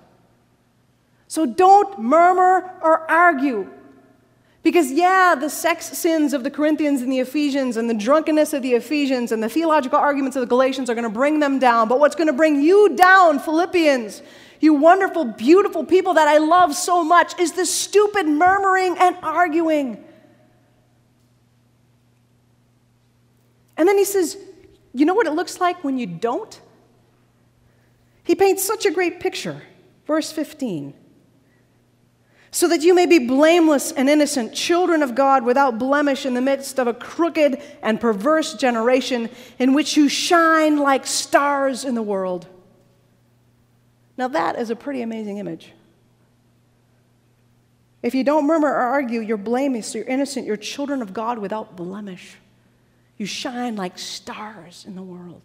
So 1.33 1.47
don't 1.47 1.99
murmur 1.99 2.75
or 2.83 3.11
argue. 3.11 3.67
Because, 4.63 4.93
yeah, 4.93 5.35
the 5.35 5.49
sex 5.49 5.87
sins 5.87 6.35
of 6.35 6.45
the 6.45 6.51
Corinthians 6.51 7.01
and 7.01 7.11
the 7.11 7.21
Ephesians 7.21 7.79
and 7.79 7.89
the 7.89 7.95
drunkenness 7.95 8.53
of 8.53 8.61
the 8.61 8.75
Ephesians 8.75 9.33
and 9.33 9.43
the 9.43 9.49
theological 9.49 9.99
arguments 9.99 10.37
of 10.37 10.43
the 10.43 10.47
Galatians 10.47 10.91
are 10.91 10.95
going 10.95 11.05
to 11.05 11.09
bring 11.09 11.41
them 11.41 11.59
down. 11.59 11.89
But 11.89 12.01
what's 12.01 12.17
going 12.17 12.27
to 12.27 12.35
bring 12.35 12.61
you 12.61 12.95
down, 12.97 13.39
Philippians, 13.39 14.21
you 14.61 14.75
wonderful, 14.75 15.25
beautiful 15.25 15.87
people 15.87 16.13
that 16.13 16.29
I 16.29 16.37
love 16.37 16.75
so 16.75 17.03
much, 17.03 17.41
is 17.41 17.53
the 17.53 17.65
stupid 17.65 18.27
murmuring 18.27 18.99
and 18.99 19.17
arguing. 19.23 20.05
And 23.79 23.89
then 23.89 23.97
he 23.97 24.05
says, 24.05 24.37
You 24.93 25.07
know 25.07 25.15
what 25.15 25.27
it 25.27 25.33
looks 25.33 25.63
like 25.63 25.83
when 25.83 25.97
you 25.97 26.07
don't? 26.07 26.61
He 28.23 28.35
paints 28.35 28.63
such 28.63 28.85
a 28.85 28.91
great 28.91 29.19
picture. 29.19 29.63
Verse 30.07 30.31
15 30.31 30.99
so 32.55 32.69
that 32.69 32.83
you 32.83 32.95
may 32.95 33.07
be 33.07 33.19
blameless 33.19 33.93
and 33.93 34.11
innocent, 34.11 34.53
children 34.53 35.03
of 35.03 35.15
God 35.15 35.43
without 35.43 35.79
blemish 35.79 36.27
in 36.27 36.35
the 36.35 36.43
midst 36.43 36.79
of 36.79 36.87
a 36.87 36.93
crooked 36.93 37.61
and 37.83 37.99
perverse 37.99 38.53
generation 38.53 39.31
in 39.59 39.73
which 39.73 39.97
you 39.97 40.07
shine 40.07 40.77
like 40.77 41.07
stars 41.07 41.83
in 41.87 41.95
the 41.95 42.03
world. 42.03 42.47
Now, 44.19 44.29
that 44.29 44.59
is 44.59 44.69
a 44.69 44.77
pretty 44.77 45.01
amazing 45.01 45.39
image. 45.39 45.73
If 48.03 48.15
you 48.15 48.23
don't 48.23 48.47
murmur 48.47 48.69
or 48.69 48.83
argue, 48.83 49.21
you're 49.21 49.39
blameless, 49.39 49.95
you're 49.95 50.05
innocent, 50.05 50.47
you're 50.47 50.59
children 50.59 51.01
of 51.01 51.15
God 51.15 51.39
without 51.39 51.75
blemish. 51.75 52.37
You 53.17 53.25
shine 53.25 53.77
like 53.77 53.99
stars 53.99 54.85
in 54.87 54.95
the 54.95 55.03
world. 55.03 55.41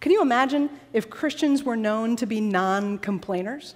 Can 0.00 0.12
you 0.12 0.22
imagine 0.22 0.70
if 0.94 1.10
Christians 1.10 1.62
were 1.62 1.76
known 1.76 2.16
to 2.16 2.24
be 2.24 2.40
non 2.40 2.96
complainers? 2.96 3.74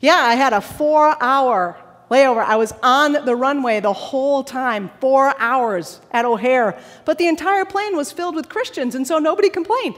Yeah, 0.00 0.16
I 0.16 0.34
had 0.34 0.52
a 0.52 0.60
four 0.60 1.16
hour 1.20 1.76
layover. 2.10 2.44
I 2.44 2.56
was 2.56 2.72
on 2.82 3.12
the 3.12 3.34
runway 3.34 3.80
the 3.80 3.92
whole 3.92 4.44
time, 4.44 4.90
four 5.00 5.34
hours 5.38 6.00
at 6.12 6.24
O'Hare. 6.24 6.78
But 7.04 7.18
the 7.18 7.26
entire 7.26 7.64
plane 7.64 7.96
was 7.96 8.12
filled 8.12 8.34
with 8.34 8.48
Christians, 8.48 8.94
and 8.94 9.06
so 9.06 9.18
nobody 9.18 9.50
complained. 9.50 9.96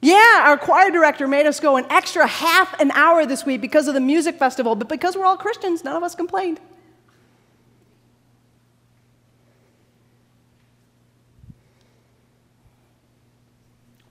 Yeah, 0.00 0.42
our 0.44 0.58
choir 0.58 0.90
director 0.90 1.26
made 1.26 1.46
us 1.46 1.60
go 1.60 1.76
an 1.76 1.86
extra 1.88 2.26
half 2.26 2.78
an 2.78 2.90
hour 2.90 3.24
this 3.24 3.46
week 3.46 3.62
because 3.62 3.88
of 3.88 3.94
the 3.94 4.00
music 4.00 4.38
festival, 4.38 4.74
but 4.74 4.86
because 4.86 5.16
we're 5.16 5.24
all 5.24 5.38
Christians, 5.38 5.82
none 5.82 5.96
of 5.96 6.02
us 6.02 6.14
complained. 6.14 6.60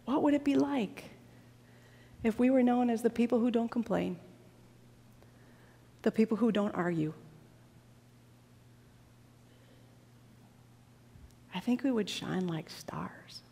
What 0.05 0.22
would 0.33 0.41
it 0.41 0.45
be 0.45 0.55
like 0.55 1.11
if 2.23 2.39
we 2.39 2.49
were 2.49 2.63
known 2.63 2.89
as 2.89 3.03
the 3.03 3.09
people 3.11 3.39
who 3.39 3.51
don't 3.51 3.69
complain, 3.69 4.17
the 6.01 6.11
people 6.11 6.37
who 6.37 6.51
don't 6.51 6.73
argue? 6.73 7.13
I 11.53 11.59
think 11.59 11.83
we 11.83 11.91
would 11.91 12.09
shine 12.09 12.47
like 12.47 12.71
stars. 12.71 13.43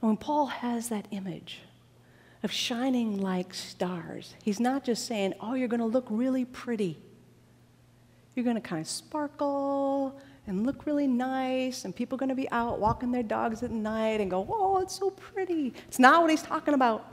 And 0.00 0.08
when 0.08 0.16
Paul 0.16 0.46
has 0.46 0.88
that 0.88 1.06
image 1.10 1.60
of 2.42 2.50
shining 2.50 3.20
like 3.20 3.52
stars, 3.52 4.34
he's 4.42 4.60
not 4.60 4.82
just 4.82 5.06
saying, 5.06 5.34
oh, 5.42 5.52
you're 5.52 5.68
going 5.68 5.80
to 5.80 5.84
look 5.84 6.06
really 6.08 6.46
pretty. 6.46 6.96
You're 8.34 8.44
going 8.44 8.56
to 8.56 8.62
kind 8.62 8.80
of 8.80 8.88
sparkle 8.88 10.18
and 10.46 10.66
look 10.66 10.86
really 10.86 11.06
nice, 11.06 11.84
and 11.84 11.96
people 11.96 12.16
are 12.16 12.18
going 12.18 12.28
to 12.28 12.34
be 12.34 12.50
out 12.50 12.78
walking 12.78 13.12
their 13.12 13.22
dogs 13.22 13.62
at 13.62 13.70
night 13.70 14.20
and 14.20 14.30
go, 14.30 14.46
oh, 14.50 14.78
it's 14.80 14.98
so 14.98 15.10
pretty. 15.10 15.72
It's 15.88 15.98
not 15.98 16.20
what 16.20 16.30
he's 16.30 16.42
talking 16.42 16.74
about. 16.74 17.10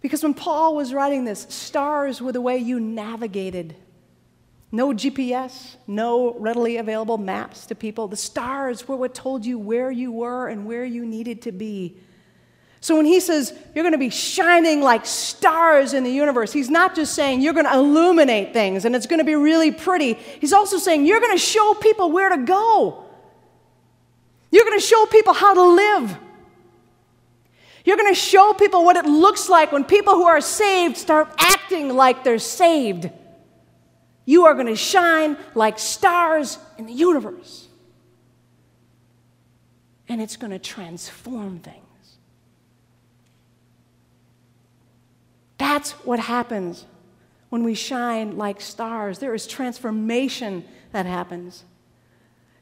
Because 0.00 0.22
when 0.22 0.34
Paul 0.34 0.76
was 0.76 0.92
writing 0.92 1.24
this, 1.24 1.46
stars 1.48 2.20
were 2.20 2.32
the 2.32 2.40
way 2.40 2.58
you 2.58 2.78
navigated. 2.78 3.74
No 4.70 4.92
GPS, 4.92 5.76
no 5.86 6.34
readily 6.34 6.76
available 6.76 7.16
maps 7.16 7.66
to 7.66 7.74
people. 7.74 8.06
The 8.06 8.16
stars 8.16 8.86
were 8.86 8.96
what 8.96 9.14
told 9.14 9.46
you 9.46 9.58
where 9.58 9.90
you 9.90 10.12
were 10.12 10.48
and 10.48 10.66
where 10.66 10.84
you 10.84 11.06
needed 11.06 11.42
to 11.42 11.52
be. 11.52 11.96
So 12.80 12.96
when 12.96 13.06
he 13.06 13.20
says 13.20 13.52
you're 13.74 13.82
going 13.82 13.92
to 13.92 13.98
be 13.98 14.10
shining 14.10 14.80
like 14.80 15.04
stars 15.04 15.94
in 15.94 16.04
the 16.04 16.10
universe, 16.10 16.52
he's 16.52 16.70
not 16.70 16.94
just 16.94 17.14
saying 17.14 17.40
you're 17.40 17.54
going 17.54 17.66
to 17.66 17.74
illuminate 17.74 18.52
things 18.52 18.84
and 18.84 18.94
it's 18.94 19.06
going 19.06 19.18
to 19.18 19.24
be 19.24 19.34
really 19.34 19.72
pretty. 19.72 20.14
He's 20.14 20.52
also 20.52 20.78
saying 20.78 21.04
you're 21.04 21.20
going 21.20 21.36
to 21.36 21.42
show 21.42 21.74
people 21.74 22.12
where 22.12 22.28
to 22.28 22.38
go. 22.38 23.04
You're 24.50 24.64
going 24.64 24.78
to 24.78 24.84
show 24.84 25.06
people 25.06 25.32
how 25.32 25.54
to 25.54 25.62
live. 25.62 26.16
You're 27.84 27.96
going 27.96 28.12
to 28.12 28.20
show 28.20 28.52
people 28.52 28.84
what 28.84 28.96
it 28.96 29.06
looks 29.06 29.48
like 29.48 29.72
when 29.72 29.84
people 29.84 30.14
who 30.14 30.26
are 30.26 30.40
saved 30.40 30.96
start 30.96 31.28
acting 31.38 31.94
like 31.94 32.22
they're 32.22 32.38
saved. 32.38 33.10
You 34.24 34.44
are 34.44 34.54
going 34.54 34.66
to 34.66 34.76
shine 34.76 35.36
like 35.54 35.78
stars 35.78 36.58
in 36.76 36.86
the 36.86 36.92
universe. 36.92 37.66
And 40.08 40.22
it's 40.22 40.36
going 40.36 40.50
to 40.52 40.58
transform 40.58 41.60
things. 41.60 41.87
That's 45.58 45.92
what 46.04 46.20
happens 46.20 46.86
when 47.50 47.64
we 47.64 47.74
shine 47.74 48.36
like 48.36 48.60
stars. 48.60 49.18
There 49.18 49.34
is 49.34 49.46
transformation 49.46 50.64
that 50.92 51.06
happens. 51.06 51.64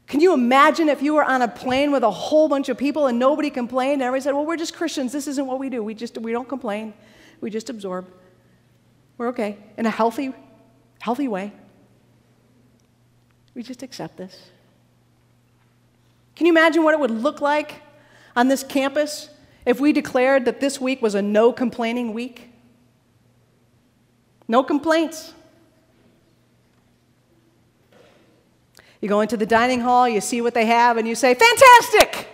Can 0.07 0.21
you 0.21 0.33
imagine 0.33 0.87
if 0.89 1.01
you 1.01 1.13
were 1.13 1.23
on 1.23 1.41
a 1.41 1.47
plane 1.47 1.91
with 1.91 2.03
a 2.03 2.11
whole 2.11 2.47
bunch 2.47 2.69
of 2.69 2.77
people 2.77 3.07
and 3.07 3.19
nobody 3.19 3.49
complained? 3.49 3.95
And 3.95 4.03
everybody 4.03 4.23
said, 4.23 4.33
Well, 4.33 4.45
we're 4.45 4.57
just 4.57 4.73
Christians. 4.73 5.11
This 5.11 5.27
isn't 5.27 5.45
what 5.45 5.59
we 5.59 5.69
do. 5.69 5.83
We 5.83 5.93
just 5.93 6.17
we 6.17 6.31
don't 6.31 6.47
complain. 6.47 6.93
We 7.41 7.49
just 7.49 7.69
absorb. 7.69 8.07
We're 9.17 9.27
okay 9.29 9.57
in 9.77 9.85
a 9.85 9.89
healthy, 9.89 10.33
healthy 10.99 11.27
way. 11.27 11.51
We 13.53 13.63
just 13.63 13.83
accept 13.83 14.17
this. 14.17 14.49
Can 16.35 16.45
you 16.45 16.53
imagine 16.53 16.83
what 16.83 16.93
it 16.93 16.99
would 16.99 17.11
look 17.11 17.41
like 17.41 17.81
on 18.35 18.47
this 18.47 18.63
campus 18.63 19.29
if 19.65 19.79
we 19.79 19.91
declared 19.91 20.45
that 20.45 20.61
this 20.61 20.79
week 20.79 21.01
was 21.01 21.15
a 21.15 21.21
no 21.21 21.51
complaining 21.51 22.13
week? 22.13 22.51
No 24.47 24.63
complaints. 24.63 25.33
You 29.01 29.09
go 29.09 29.21
into 29.21 29.37
the 29.37 29.45
dining 29.45 29.81
hall, 29.81 30.09
you 30.09 30.21
see 30.21 30.41
what 30.41 30.53
they 30.53 30.65
have, 30.65 30.97
and 30.97 31.07
you 31.07 31.15
say, 31.15 31.35
Fantastic! 31.35 32.27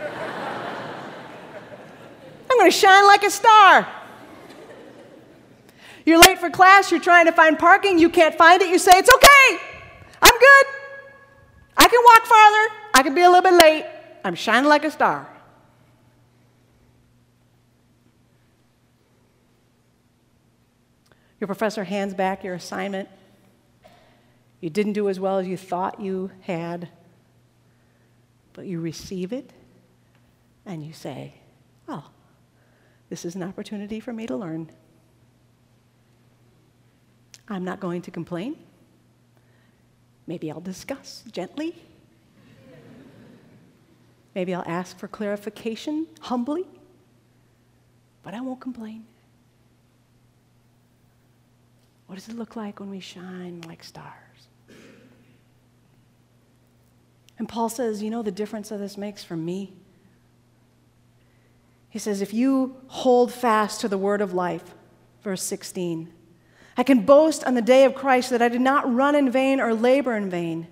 I'm 2.50 2.58
going 2.58 2.70
to 2.70 2.76
shine 2.76 3.06
like 3.06 3.24
a 3.24 3.30
star. 3.30 3.86
You're 6.06 6.20
late 6.20 6.38
for 6.38 6.48
class, 6.48 6.90
you're 6.90 7.00
trying 7.00 7.26
to 7.26 7.32
find 7.32 7.58
parking, 7.58 7.98
you 7.98 8.08
can't 8.08 8.34
find 8.34 8.62
it, 8.62 8.70
you 8.70 8.78
say, 8.78 8.92
It's 8.94 9.12
okay, 9.12 9.58
I'm 10.22 10.38
good. 10.38 10.66
I 11.76 11.88
can 11.88 12.00
walk 12.04 12.26
farther, 12.26 12.74
I 12.94 13.02
can 13.02 13.14
be 13.14 13.20
a 13.22 13.28
little 13.28 13.42
bit 13.42 13.54
late. 13.54 13.84
I'm 14.24 14.34
shining 14.34 14.68
like 14.68 14.84
a 14.84 14.90
star. 14.90 15.28
Your 21.40 21.46
professor 21.46 21.84
hands 21.84 22.14
back 22.14 22.42
your 22.42 22.54
assignment. 22.54 23.08
You 24.60 24.70
didn't 24.70 24.94
do 24.94 25.08
as 25.08 25.20
well 25.20 25.38
as 25.38 25.46
you 25.46 25.56
thought 25.56 26.00
you 26.00 26.30
had, 26.40 26.88
but 28.52 28.66
you 28.66 28.80
receive 28.80 29.32
it 29.32 29.52
and 30.66 30.84
you 30.84 30.92
say, 30.92 31.34
Oh, 31.86 32.04
this 33.08 33.24
is 33.24 33.34
an 33.34 33.42
opportunity 33.42 34.00
for 34.00 34.12
me 34.12 34.26
to 34.26 34.36
learn. 34.36 34.70
I'm 37.48 37.64
not 37.64 37.80
going 37.80 38.02
to 38.02 38.10
complain. 38.10 38.56
Maybe 40.26 40.50
I'll 40.50 40.60
discuss 40.60 41.24
gently. 41.32 41.74
Maybe 44.34 44.54
I'll 44.54 44.68
ask 44.68 44.98
for 44.98 45.08
clarification 45.08 46.06
humbly, 46.20 46.66
but 48.22 48.34
I 48.34 48.40
won't 48.40 48.60
complain. 48.60 49.06
What 52.08 52.14
does 52.14 52.28
it 52.28 52.36
look 52.36 52.56
like 52.56 52.80
when 52.80 52.88
we 52.88 53.00
shine 53.00 53.60
like 53.68 53.84
stars? 53.84 54.14
And 57.38 57.46
Paul 57.46 57.68
says, 57.68 58.02
You 58.02 58.08
know 58.08 58.22
the 58.22 58.32
difference 58.32 58.70
that 58.70 58.78
this 58.78 58.96
makes 58.96 59.22
for 59.22 59.36
me? 59.36 59.74
He 61.90 61.98
says, 61.98 62.22
If 62.22 62.32
you 62.32 62.76
hold 62.86 63.30
fast 63.30 63.82
to 63.82 63.88
the 63.88 63.98
word 63.98 64.22
of 64.22 64.32
life, 64.32 64.74
verse 65.22 65.42
16, 65.42 66.10
I 66.78 66.82
can 66.82 67.04
boast 67.04 67.44
on 67.44 67.54
the 67.54 67.62
day 67.62 67.84
of 67.84 67.94
Christ 67.94 68.30
that 68.30 68.40
I 68.40 68.48
did 68.48 68.62
not 68.62 68.92
run 68.92 69.14
in 69.14 69.30
vain 69.30 69.60
or 69.60 69.74
labor 69.74 70.16
in 70.16 70.30
vain. 70.30 70.66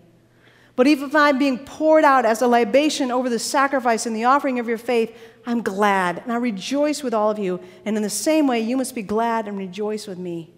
But 0.74 0.86
even 0.86 1.10
if 1.10 1.14
I'm 1.14 1.38
being 1.38 1.58
poured 1.58 2.04
out 2.04 2.24
as 2.24 2.40
a 2.40 2.46
libation 2.46 3.10
over 3.10 3.28
the 3.28 3.38
sacrifice 3.38 4.06
and 4.06 4.16
the 4.16 4.24
offering 4.24 4.58
of 4.58 4.68
your 4.68 4.78
faith, 4.78 5.14
I'm 5.44 5.62
glad 5.62 6.22
and 6.22 6.32
I 6.32 6.36
rejoice 6.36 7.02
with 7.02 7.12
all 7.12 7.30
of 7.30 7.38
you. 7.38 7.60
And 7.84 7.94
in 7.94 8.02
the 8.02 8.10
same 8.10 8.46
way, 8.46 8.60
you 8.60 8.78
must 8.78 8.94
be 8.94 9.02
glad 9.02 9.48
and 9.48 9.58
rejoice 9.58 10.06
with 10.06 10.18
me. 10.18 10.55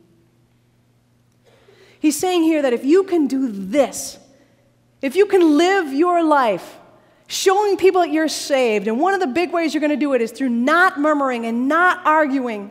He's 2.01 2.19
saying 2.19 2.43
here 2.45 2.63
that 2.63 2.73
if 2.73 2.85
you 2.85 3.05
can 3.05 3.27
do 3.27 3.51
this, 3.51 4.19
if 5.03 5.17
you 5.17 5.27
can 5.27 5.57
live 5.57 5.93
your 5.93 6.23
life 6.25 6.79
showing 7.27 7.77
people 7.77 8.01
that 8.01 8.11
you're 8.11 8.29
saved, 8.29 8.89
and 8.89 8.99
one 8.99 9.15
of 9.15 9.21
the 9.21 9.27
big 9.27 9.53
ways 9.53 9.75
you're 9.75 9.81
going 9.81 9.91
to 9.91 9.97
do 9.97 10.15
it 10.15 10.23
is 10.23 10.33
through 10.33 10.49
not 10.49 10.99
murmuring 10.99 11.45
and 11.45 11.69
not 11.69 12.07
arguing, 12.07 12.71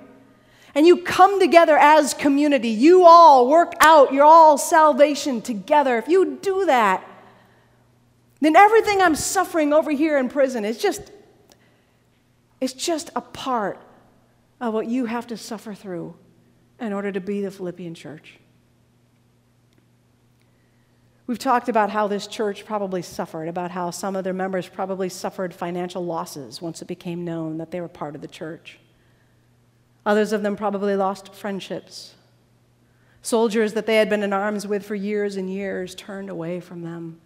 and 0.73 0.85
you 0.85 0.97
come 0.97 1.39
together 1.39 1.77
as 1.77 2.13
community, 2.13 2.69
you 2.69 3.05
all 3.05 3.47
work 3.47 3.73
out 3.79 4.13
your 4.13 4.25
all 4.25 4.57
salvation 4.57 5.41
together. 5.41 5.97
If 5.97 6.07
you 6.07 6.37
do 6.41 6.65
that, 6.65 7.03
then 8.41 8.55
everything 8.55 9.01
I'm 9.01 9.15
suffering 9.15 9.73
over 9.73 9.91
here 9.91 10.17
in 10.17 10.29
prison 10.29 10.65
is 10.65 10.77
just 10.77 11.11
it's 12.59 12.73
just 12.73 13.11
a 13.15 13.21
part 13.21 13.79
of 14.59 14.73
what 14.73 14.87
you 14.87 15.05
have 15.05 15.27
to 15.27 15.37
suffer 15.37 15.73
through 15.73 16.15
in 16.79 16.93
order 16.93 17.11
to 17.11 17.19
be 17.19 17.41
the 17.41 17.51
Philippian 17.51 17.93
church. 17.93 18.39
We've 21.27 21.37
talked 21.37 21.67
about 21.67 21.89
how 21.89 22.07
this 22.07 22.25
church 22.25 22.65
probably 22.65 23.01
suffered, 23.01 23.49
about 23.49 23.71
how 23.71 23.91
some 23.91 24.15
of 24.15 24.23
their 24.23 24.33
members 24.33 24.69
probably 24.69 25.09
suffered 25.09 25.53
financial 25.53 26.05
losses 26.05 26.61
once 26.61 26.81
it 26.81 26.87
became 26.87 27.25
known 27.25 27.57
that 27.57 27.69
they 27.69 27.81
were 27.81 27.89
part 27.89 28.15
of 28.15 28.21
the 28.21 28.29
church. 28.29 28.79
Others 30.05 30.31
of 30.31 30.41
them 30.41 30.55
probably 30.55 30.95
lost 30.95 31.35
friendships. 31.35 32.15
Soldiers 33.21 33.73
that 33.73 33.85
they 33.85 33.97
had 33.97 34.09
been 34.09 34.23
in 34.23 34.31
arms 34.31 34.65
with 34.65 34.85
for 34.85 34.95
years 34.95 35.35
and 35.35 35.51
years 35.51 35.93
turned 35.95 36.29
away 36.29 36.61
from 36.61 36.81
them. 36.81 37.19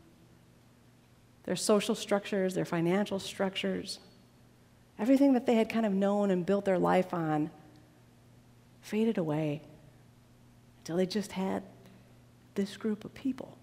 Their 1.43 1.55
social 1.55 1.93
structures, 1.93 2.55
their 2.55 2.65
financial 2.65 3.19
structures, 3.19 3.99
everything 4.97 5.33
that 5.33 5.45
they 5.45 5.53
had 5.53 5.69
kind 5.69 5.85
of 5.85 5.93
known 5.93 6.31
and 6.31 6.43
built 6.43 6.65
their 6.65 6.79
life 6.79 7.13
on 7.13 7.51
faded 8.81 9.19
away 9.19 9.61
until 10.79 10.97
they 10.97 11.05
just 11.05 11.33
had 11.33 11.61
this 12.55 12.77
group 12.77 13.05
of 13.05 13.13
people. 13.13 13.59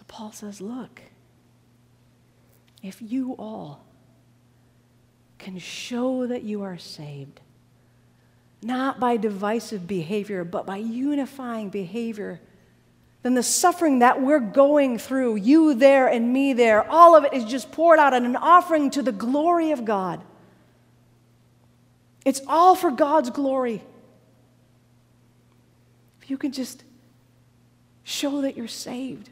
So 0.00 0.04
Paul 0.08 0.32
says, 0.32 0.62
Look, 0.62 1.02
if 2.82 3.02
you 3.02 3.34
all 3.38 3.84
can 5.38 5.58
show 5.58 6.26
that 6.26 6.42
you 6.42 6.62
are 6.62 6.78
saved, 6.78 7.40
not 8.62 8.98
by 8.98 9.18
divisive 9.18 9.86
behavior, 9.86 10.42
but 10.42 10.64
by 10.64 10.78
unifying 10.78 11.68
behavior, 11.68 12.40
then 13.22 13.34
the 13.34 13.42
suffering 13.42 13.98
that 13.98 14.22
we're 14.22 14.40
going 14.40 14.96
through, 14.96 15.36
you 15.36 15.74
there 15.74 16.08
and 16.08 16.32
me 16.32 16.54
there, 16.54 16.90
all 16.90 17.14
of 17.14 17.24
it 17.24 17.34
is 17.34 17.44
just 17.44 17.70
poured 17.70 17.98
out 17.98 18.14
in 18.14 18.24
an 18.24 18.36
offering 18.36 18.88
to 18.92 19.02
the 19.02 19.12
glory 19.12 19.70
of 19.72 19.84
God. 19.84 20.22
It's 22.24 22.40
all 22.46 22.74
for 22.74 22.90
God's 22.90 23.28
glory. 23.28 23.82
If 26.22 26.30
you 26.30 26.38
can 26.38 26.52
just 26.52 26.84
show 28.02 28.40
that 28.40 28.56
you're 28.56 28.66
saved. 28.66 29.28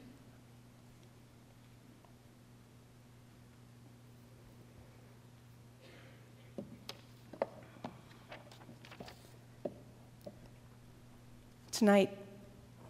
Tonight, 11.78 12.10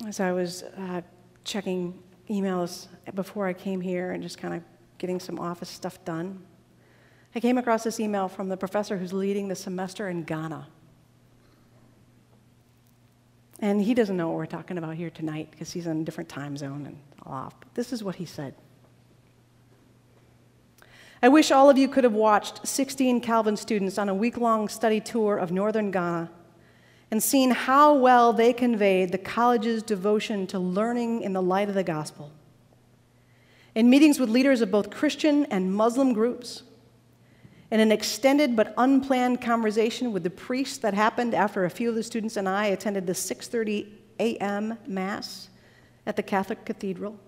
as 0.07 0.19
I 0.19 0.33
was 0.33 0.63
uh, 0.63 1.03
checking 1.45 2.03
emails 2.31 2.87
before 3.15 3.47
I 3.47 3.53
came 3.53 3.83
here 3.83 4.13
and 4.13 4.23
just 4.23 4.39
kind 4.39 4.55
of 4.55 4.63
getting 4.97 5.21
some 5.21 5.39
office 5.39 5.69
stuff 5.69 6.03
done, 6.07 6.43
I 7.35 7.41
came 7.41 7.59
across 7.59 7.85
this 7.85 8.01
email 8.01 8.29
from 8.29 8.49
the 8.49 8.57
professor 8.57 8.97
who's 8.97 9.13
leading 9.13 9.49
the 9.49 9.55
semester 9.55 10.09
in 10.09 10.23
Ghana. 10.23 10.67
And 13.61 13.83
he 13.83 13.93
doesn't 13.93 14.17
know 14.17 14.29
what 14.29 14.37
we're 14.37 14.47
talking 14.47 14.79
about 14.79 14.95
here 14.95 15.11
tonight 15.11 15.49
because 15.51 15.71
he's 15.71 15.87
in 15.87 16.01
a 16.01 16.05
different 16.05 16.31
time 16.31 16.57
zone 16.57 16.87
and 16.87 16.99
all 17.27 17.35
off. 17.35 17.61
But 17.61 17.75
this 17.75 17.93
is 17.93 18.03
what 18.03 18.15
he 18.15 18.25
said. 18.25 18.55
I 21.23 21.29
wish 21.29 21.51
all 21.51 21.69
of 21.69 21.77
you 21.77 21.89
could 21.89 22.05
have 22.05 22.15
watched 22.15 22.67
16 22.67 23.21
Calvin 23.21 23.59
students 23.59 23.99
on 23.99 24.09
a 24.09 24.15
week 24.15 24.39
long 24.39 24.67
study 24.67 24.99
tour 24.99 25.37
of 25.37 25.53
northern 25.53 25.91
Ghana 25.91 26.31
and 27.11 27.23
seen 27.23 27.51
how 27.51 27.95
well 27.95 28.33
they 28.33 28.53
conveyed 28.53 29.13
the 29.13 29.19
college's 29.19 29.83
devotion 29.83 30.47
to 30.47 30.59
learning 30.59 31.23
in 31.23 31.33
the 31.33 31.43
light 31.43 31.69
of 31.69 31.75
the 31.75 31.85
gospel. 31.85 32.31
In 33.75 33.89
meetings 33.89 34.19
with 34.19 34.29
leaders 34.29 34.61
of 34.61 34.71
both 34.71 34.91
Christian 34.91 35.47
and 35.47 35.75
Muslim 35.75 36.13
groups, 36.13 36.65
in 37.71 37.81
an 37.81 37.93
extended 37.93 38.57
but 38.57 38.75
unplanned 38.77 39.41
conversation 39.41 40.13
with 40.13 40.23
the 40.23 40.31
priest 40.31 40.83
that 40.83 40.95
happened 40.95 41.35
after 41.35 41.65
a 41.65 41.71
few 41.71 41.89
of 41.89 41.95
the 41.95 42.03
students 42.03 42.37
and 42.37 42.49
I 42.49 42.67
attended 42.67 43.07
the 43.07 43.13
6:30 43.13 43.87
a.m. 44.19 44.79
mass 44.87 45.49
at 46.07 46.17
the 46.17 46.23
Catholic 46.23 46.65
Cathedral. 46.65 47.19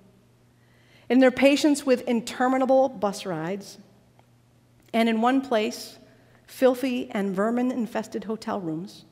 In 1.09 1.19
their 1.19 1.31
patience 1.31 1.85
with 1.85 2.09
interminable 2.09 2.89
bus 2.89 3.27
rides, 3.27 3.79
and 4.93 5.09
in 5.09 5.21
one 5.21 5.41
place, 5.41 5.99
filthy 6.47 7.11
and 7.11 7.35
vermin 7.35 7.71
infested 7.71 8.25
hotel 8.25 8.61
rooms. 8.61 9.05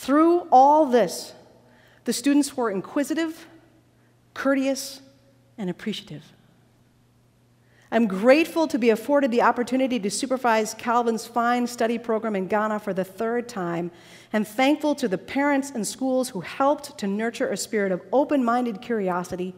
Through 0.00 0.48
all 0.50 0.86
this, 0.86 1.34
the 2.06 2.14
students 2.14 2.56
were 2.56 2.70
inquisitive, 2.70 3.46
courteous, 4.32 5.02
and 5.58 5.68
appreciative. 5.68 6.24
I'm 7.92 8.06
grateful 8.06 8.66
to 8.68 8.78
be 8.78 8.88
afforded 8.88 9.30
the 9.30 9.42
opportunity 9.42 10.00
to 10.00 10.10
supervise 10.10 10.72
Calvin's 10.72 11.26
fine 11.26 11.66
study 11.66 11.98
program 11.98 12.34
in 12.34 12.46
Ghana 12.46 12.78
for 12.78 12.94
the 12.94 13.04
third 13.04 13.46
time, 13.46 13.90
and 14.32 14.48
thankful 14.48 14.94
to 14.94 15.06
the 15.06 15.18
parents 15.18 15.70
and 15.70 15.86
schools 15.86 16.30
who 16.30 16.40
helped 16.40 16.96
to 16.96 17.06
nurture 17.06 17.50
a 17.50 17.56
spirit 17.58 17.92
of 17.92 18.00
open 18.10 18.42
minded 18.42 18.80
curiosity 18.80 19.54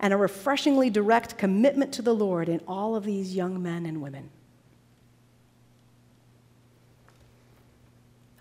and 0.00 0.14
a 0.14 0.16
refreshingly 0.16 0.88
direct 0.88 1.36
commitment 1.36 1.92
to 1.92 2.00
the 2.00 2.14
Lord 2.14 2.48
in 2.48 2.62
all 2.66 2.96
of 2.96 3.04
these 3.04 3.36
young 3.36 3.62
men 3.62 3.84
and 3.84 4.00
women. 4.00 4.30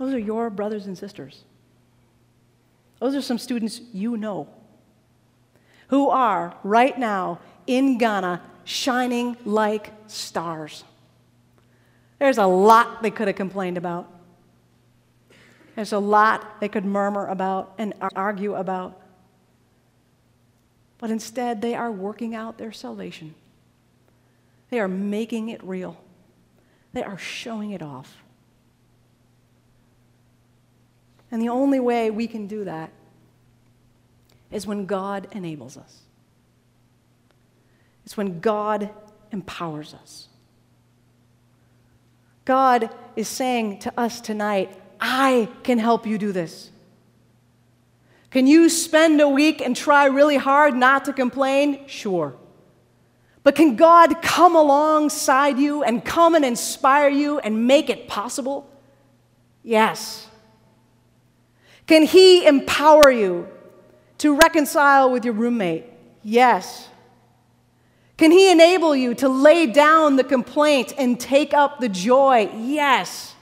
Those 0.04 0.16
are 0.16 0.20
your 0.20 0.50
brothers 0.50 0.86
and 0.86 0.98
sisters. 0.98 1.46
Those 3.00 3.16
are 3.16 3.22
some 3.22 3.38
students 3.38 3.80
you 3.94 4.18
know 4.18 4.50
who 5.88 6.10
are 6.10 6.58
right 6.62 7.00
now 7.00 7.39
in 7.68 7.98
Ghana 7.98 8.42
shining 8.66 9.38
like 9.46 9.94
stars. 10.08 10.84
There's 12.20 12.38
a 12.38 12.46
lot 12.46 13.02
they 13.02 13.12
could 13.12 13.28
have 13.28 13.38
complained 13.38 13.78
about. 13.78 14.12
There's 15.78 15.94
a 15.94 16.00
lot 16.00 16.60
they 16.60 16.68
could 16.68 16.84
murmur 16.84 17.28
about 17.28 17.74
and 17.78 17.94
argue 18.13 18.56
about. 18.56 19.00
But 20.98 21.12
instead, 21.12 21.62
they 21.62 21.76
are 21.76 21.94
working 21.94 22.36
out 22.36 22.58
their 22.58 22.74
salvation. 22.74 23.36
They 24.70 24.82
are 24.82 24.89
making 24.89 25.48
it 25.48 25.63
real, 25.63 25.96
they 26.92 27.04
are 27.04 27.18
showing 27.18 27.72
it 27.72 27.82
off. 27.82 28.23
And 31.34 31.41
the 31.41 31.50
only 31.50 31.80
way 31.80 32.12
we 32.12 32.28
can 32.28 32.46
do 32.46 32.65
that 32.65 32.91
is 34.52 34.67
when 34.67 34.86
God 34.86 35.28
enables 35.32 35.78
us. 35.78 36.02
It's 38.06 38.15
when 38.15 38.39
God 38.39 38.91
empowers 39.32 39.96
us. 39.96 40.28
God 42.46 42.91
is 43.15 43.28
saying 43.28 43.80
to 43.80 44.00
us 44.00 44.22
tonight, 44.22 44.80
I 45.02 45.50
can 45.63 45.80
help 45.80 46.06
you 46.06 46.19
do 46.19 46.32
this. 46.32 46.69
Can 48.30 48.46
you 48.46 48.69
spend 48.69 49.19
a 49.19 49.28
week 49.28 49.60
and 49.60 49.76
try 49.76 50.06
really 50.06 50.38
hard 50.38 50.76
not 50.76 51.06
to 51.06 51.13
complain? 51.13 51.88
Sure. 51.88 52.36
But 53.41 53.56
can 53.56 53.76
God 53.76 54.22
come 54.22 54.56
alongside 54.56 55.58
you 55.58 55.82
and 55.82 56.06
come 56.06 56.36
and 56.36 56.46
inspire 56.46 57.10
you 57.10 57.39
and 57.39 57.65
make 57.65 57.89
it 57.89 58.08
possible? 58.08 58.69
Yes. 59.63 60.30
Can 61.88 62.04
He 62.04 62.46
empower 62.46 63.12
you 63.12 63.48
to 64.19 64.36
reconcile 64.36 65.12
with 65.12 65.26
your 65.26 65.34
roommate? 65.34 65.86
Yes. 66.24 66.88
Can 68.17 68.32
He 68.32 68.52
enable 68.52 68.96
you 68.96 69.13
to 69.15 69.28
lay 69.28 69.65
down 69.65 70.15
the 70.15 70.24
complaint 70.24 70.93
and 70.98 71.19
take 71.19 71.54
up 71.54 71.80
the 71.80 71.89
joy? 71.89 72.50
Yes. 72.56 73.36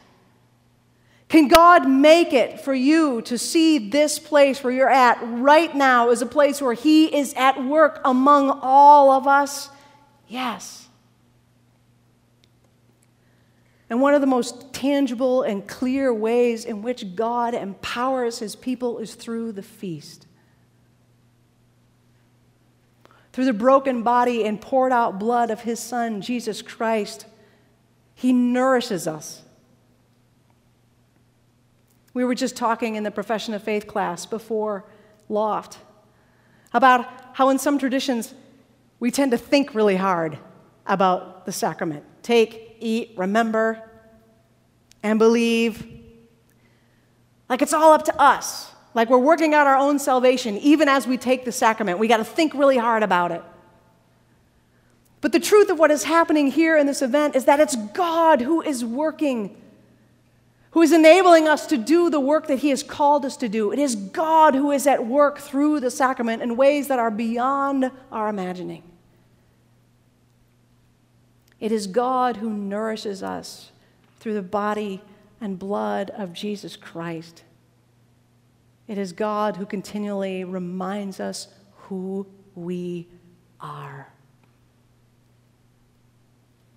Can 1.32 1.48
God 1.48 1.88
make 1.88 2.34
it 2.34 2.60
for 2.60 2.74
you 2.74 3.22
to 3.22 3.38
see 3.38 3.90
this 3.90 4.20
place 4.20 4.62
where 4.64 4.74
you're 4.74 4.90
at 4.90 5.18
right 5.22 5.74
now 5.74 6.10
as 6.10 6.22
a 6.22 6.26
place 6.26 6.62
where 6.62 6.74
He 6.74 7.16
is 7.16 7.34
at 7.36 7.64
work 7.64 8.02
among 8.04 8.50
all 8.62 9.12
of 9.12 9.28
us? 9.28 9.70
Yes. 10.28 10.90
And 13.92 14.02
one 14.02 14.16
of 14.16 14.22
the 14.22 14.28
most 14.28 14.74
tangible 14.74 15.44
and 15.44 15.68
clear 15.68 16.12
ways 16.12 16.66
in 16.66 16.82
which 16.82 17.16
God 17.16 17.54
empowers 17.54 18.40
His 18.40 18.56
people 18.56 18.98
is 18.98 19.14
through 19.14 19.52
the 19.52 19.62
feast 19.62 20.26
through 23.34 23.46
the 23.46 23.54
broken 23.54 24.04
body 24.04 24.44
and 24.44 24.60
poured 24.60 24.92
out 24.92 25.20
blood 25.20 25.52
of 25.52 25.62
his 25.62 25.80
Son, 25.80 26.22
Jesus 26.22 26.62
Christ. 26.62 27.26
He 28.14 28.34
nourishes 28.34 29.08
us. 29.08 29.42
We 32.14 32.26
were 32.26 32.36
just 32.36 32.58
talking 32.58 32.96
in 32.96 33.04
the 33.04 33.12
profession 33.12 33.54
of 33.54 33.64
faith 33.64 33.88
class 33.88 34.26
before 34.26 34.86
Loft 35.30 35.78
about 36.74 37.08
how, 37.34 37.50
in 37.50 37.58
some 37.58 37.78
traditions, 37.80 38.34
we 39.00 39.12
tend 39.12 39.32
to 39.32 39.38
think 39.38 39.74
really 39.74 39.96
hard 39.96 40.38
about 40.86 41.46
the 41.46 41.52
sacrament 41.52 42.04
take, 42.22 42.71
eat, 42.82 43.14
remember, 43.16 43.82
and 45.04 45.20
believe. 45.20 45.86
Like 47.50 47.62
it's 47.62 47.74
all 47.74 47.94
up 47.94 48.06
to 48.06 48.22
us. 48.22 48.72
Like 48.94 49.10
we're 49.10 49.18
working 49.18 49.54
out 49.54 49.68
our 49.68 49.78
own 49.78 50.00
salvation 50.00 50.58
even 50.58 50.90
as 50.90 51.08
we 51.08 51.18
take 51.18 51.46
the 51.46 51.52
sacrament. 51.52 52.00
We 52.00 52.08
got 52.08 52.18
to 52.18 52.26
think 52.26 52.54
really 52.54 52.78
hard 52.78 53.04
about 53.04 53.32
it. 53.32 53.44
But 55.22 55.32
the 55.32 55.40
truth 55.40 55.70
of 55.70 55.78
what 55.78 55.92
is 55.92 56.04
happening 56.04 56.48
here 56.48 56.76
in 56.76 56.88
this 56.88 57.02
event 57.02 57.36
is 57.36 57.46
that 57.46 57.60
it's 57.60 57.76
God 57.76 58.42
who 58.42 58.62
is 58.62 58.84
working, 58.84 59.56
who 60.72 60.82
is 60.82 60.92
enabling 60.92 61.48
us 61.48 61.68
to 61.68 61.78
do 61.78 62.10
the 62.10 62.20
work 62.20 62.48
that 62.48 62.60
He 62.60 62.70
has 62.70 62.82
called 62.82 63.24
us 63.24 63.38
to 63.38 63.48
do. 63.48 63.72
It 63.72 63.78
is 63.78 63.96
God 63.96 64.56
who 64.56 64.72
is 64.72 64.88
at 64.88 65.06
work 65.06 65.38
through 65.38 65.80
the 65.80 65.92
sacrament 65.92 66.42
in 66.42 66.58
ways 66.58 66.88
that 66.88 66.98
are 66.98 67.12
beyond 67.12 67.92
our 68.12 68.30
imagining. 68.30 68.84
It 71.62 71.72
is 71.72 71.86
God 71.88 72.38
who 72.38 72.50
nourishes 72.50 73.22
us 73.22 73.72
through 74.20 74.34
the 74.34 74.42
body 74.42 75.02
and 75.40 75.58
blood 75.58 76.10
of 76.10 76.34
Jesus 76.34 76.76
Christ. 76.76 77.44
It 78.88 78.98
is 78.98 79.14
God 79.14 79.56
who 79.56 79.66
continually 79.66 80.44
reminds 80.44 81.20
us 81.20 81.48
who 81.84 82.28
we 82.56 83.08
are. 83.62 84.12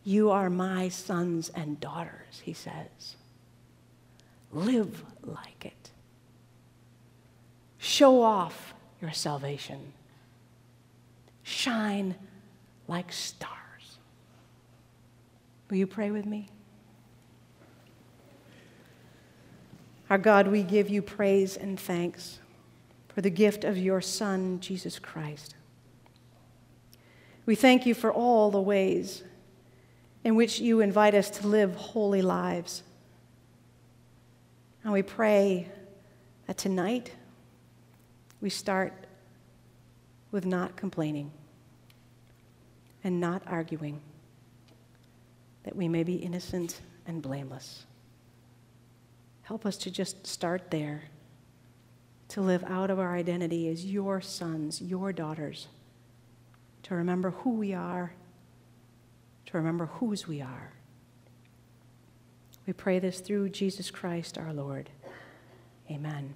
You 0.04 0.30
are 0.30 0.50
my 0.50 0.90
sons 0.90 1.50
and 1.54 1.80
daughters, 1.80 2.42
he 2.42 2.52
says. 2.52 3.16
Live 4.52 5.02
like 5.22 5.64
it. 5.64 5.90
Show 7.78 8.20
off 8.20 8.74
your 9.00 9.12
salvation. 9.12 9.94
Shine 11.42 12.14
like 12.86 13.12
stars. 13.12 13.63
Will 15.70 15.76
you 15.76 15.86
pray 15.86 16.10
with 16.10 16.26
me? 16.26 16.48
Our 20.10 20.18
God, 20.18 20.48
we 20.48 20.62
give 20.62 20.90
you 20.90 21.02
praise 21.02 21.56
and 21.56 21.80
thanks 21.80 22.38
for 23.08 23.20
the 23.22 23.30
gift 23.30 23.64
of 23.64 23.78
your 23.78 24.00
Son, 24.00 24.60
Jesus 24.60 24.98
Christ. 24.98 25.54
We 27.46 27.54
thank 27.54 27.86
you 27.86 27.94
for 27.94 28.12
all 28.12 28.50
the 28.50 28.60
ways 28.60 29.22
in 30.24 30.34
which 30.34 30.58
you 30.58 30.80
invite 30.80 31.14
us 31.14 31.30
to 31.30 31.46
live 31.46 31.74
holy 31.74 32.22
lives. 32.22 32.82
And 34.82 34.92
we 34.92 35.02
pray 35.02 35.68
that 36.46 36.58
tonight 36.58 37.12
we 38.40 38.50
start 38.50 39.06
with 40.30 40.44
not 40.44 40.76
complaining 40.76 41.30
and 43.02 43.20
not 43.20 43.42
arguing, 43.46 44.00
that 45.64 45.76
we 45.76 45.88
may 45.88 46.02
be 46.02 46.14
innocent 46.14 46.80
and 47.06 47.20
blameless. 47.20 47.84
Help 49.42 49.66
us 49.66 49.76
to 49.78 49.90
just 49.90 50.26
start 50.26 50.70
there, 50.70 51.04
to 52.28 52.40
live 52.40 52.64
out 52.64 52.90
of 52.90 52.98
our 52.98 53.14
identity 53.14 53.68
as 53.68 53.84
your 53.84 54.20
sons, 54.20 54.80
your 54.80 55.12
daughters, 55.12 55.68
to 56.84 56.94
remember 56.94 57.30
who 57.30 57.50
we 57.50 57.74
are, 57.74 58.14
to 59.46 59.56
remember 59.56 59.86
whose 59.86 60.26
we 60.26 60.40
are. 60.40 60.72
We 62.66 62.72
pray 62.72 62.98
this 62.98 63.20
through 63.20 63.50
Jesus 63.50 63.90
Christ 63.90 64.38
our 64.38 64.52
Lord. 64.52 64.88
Amen. 65.90 66.34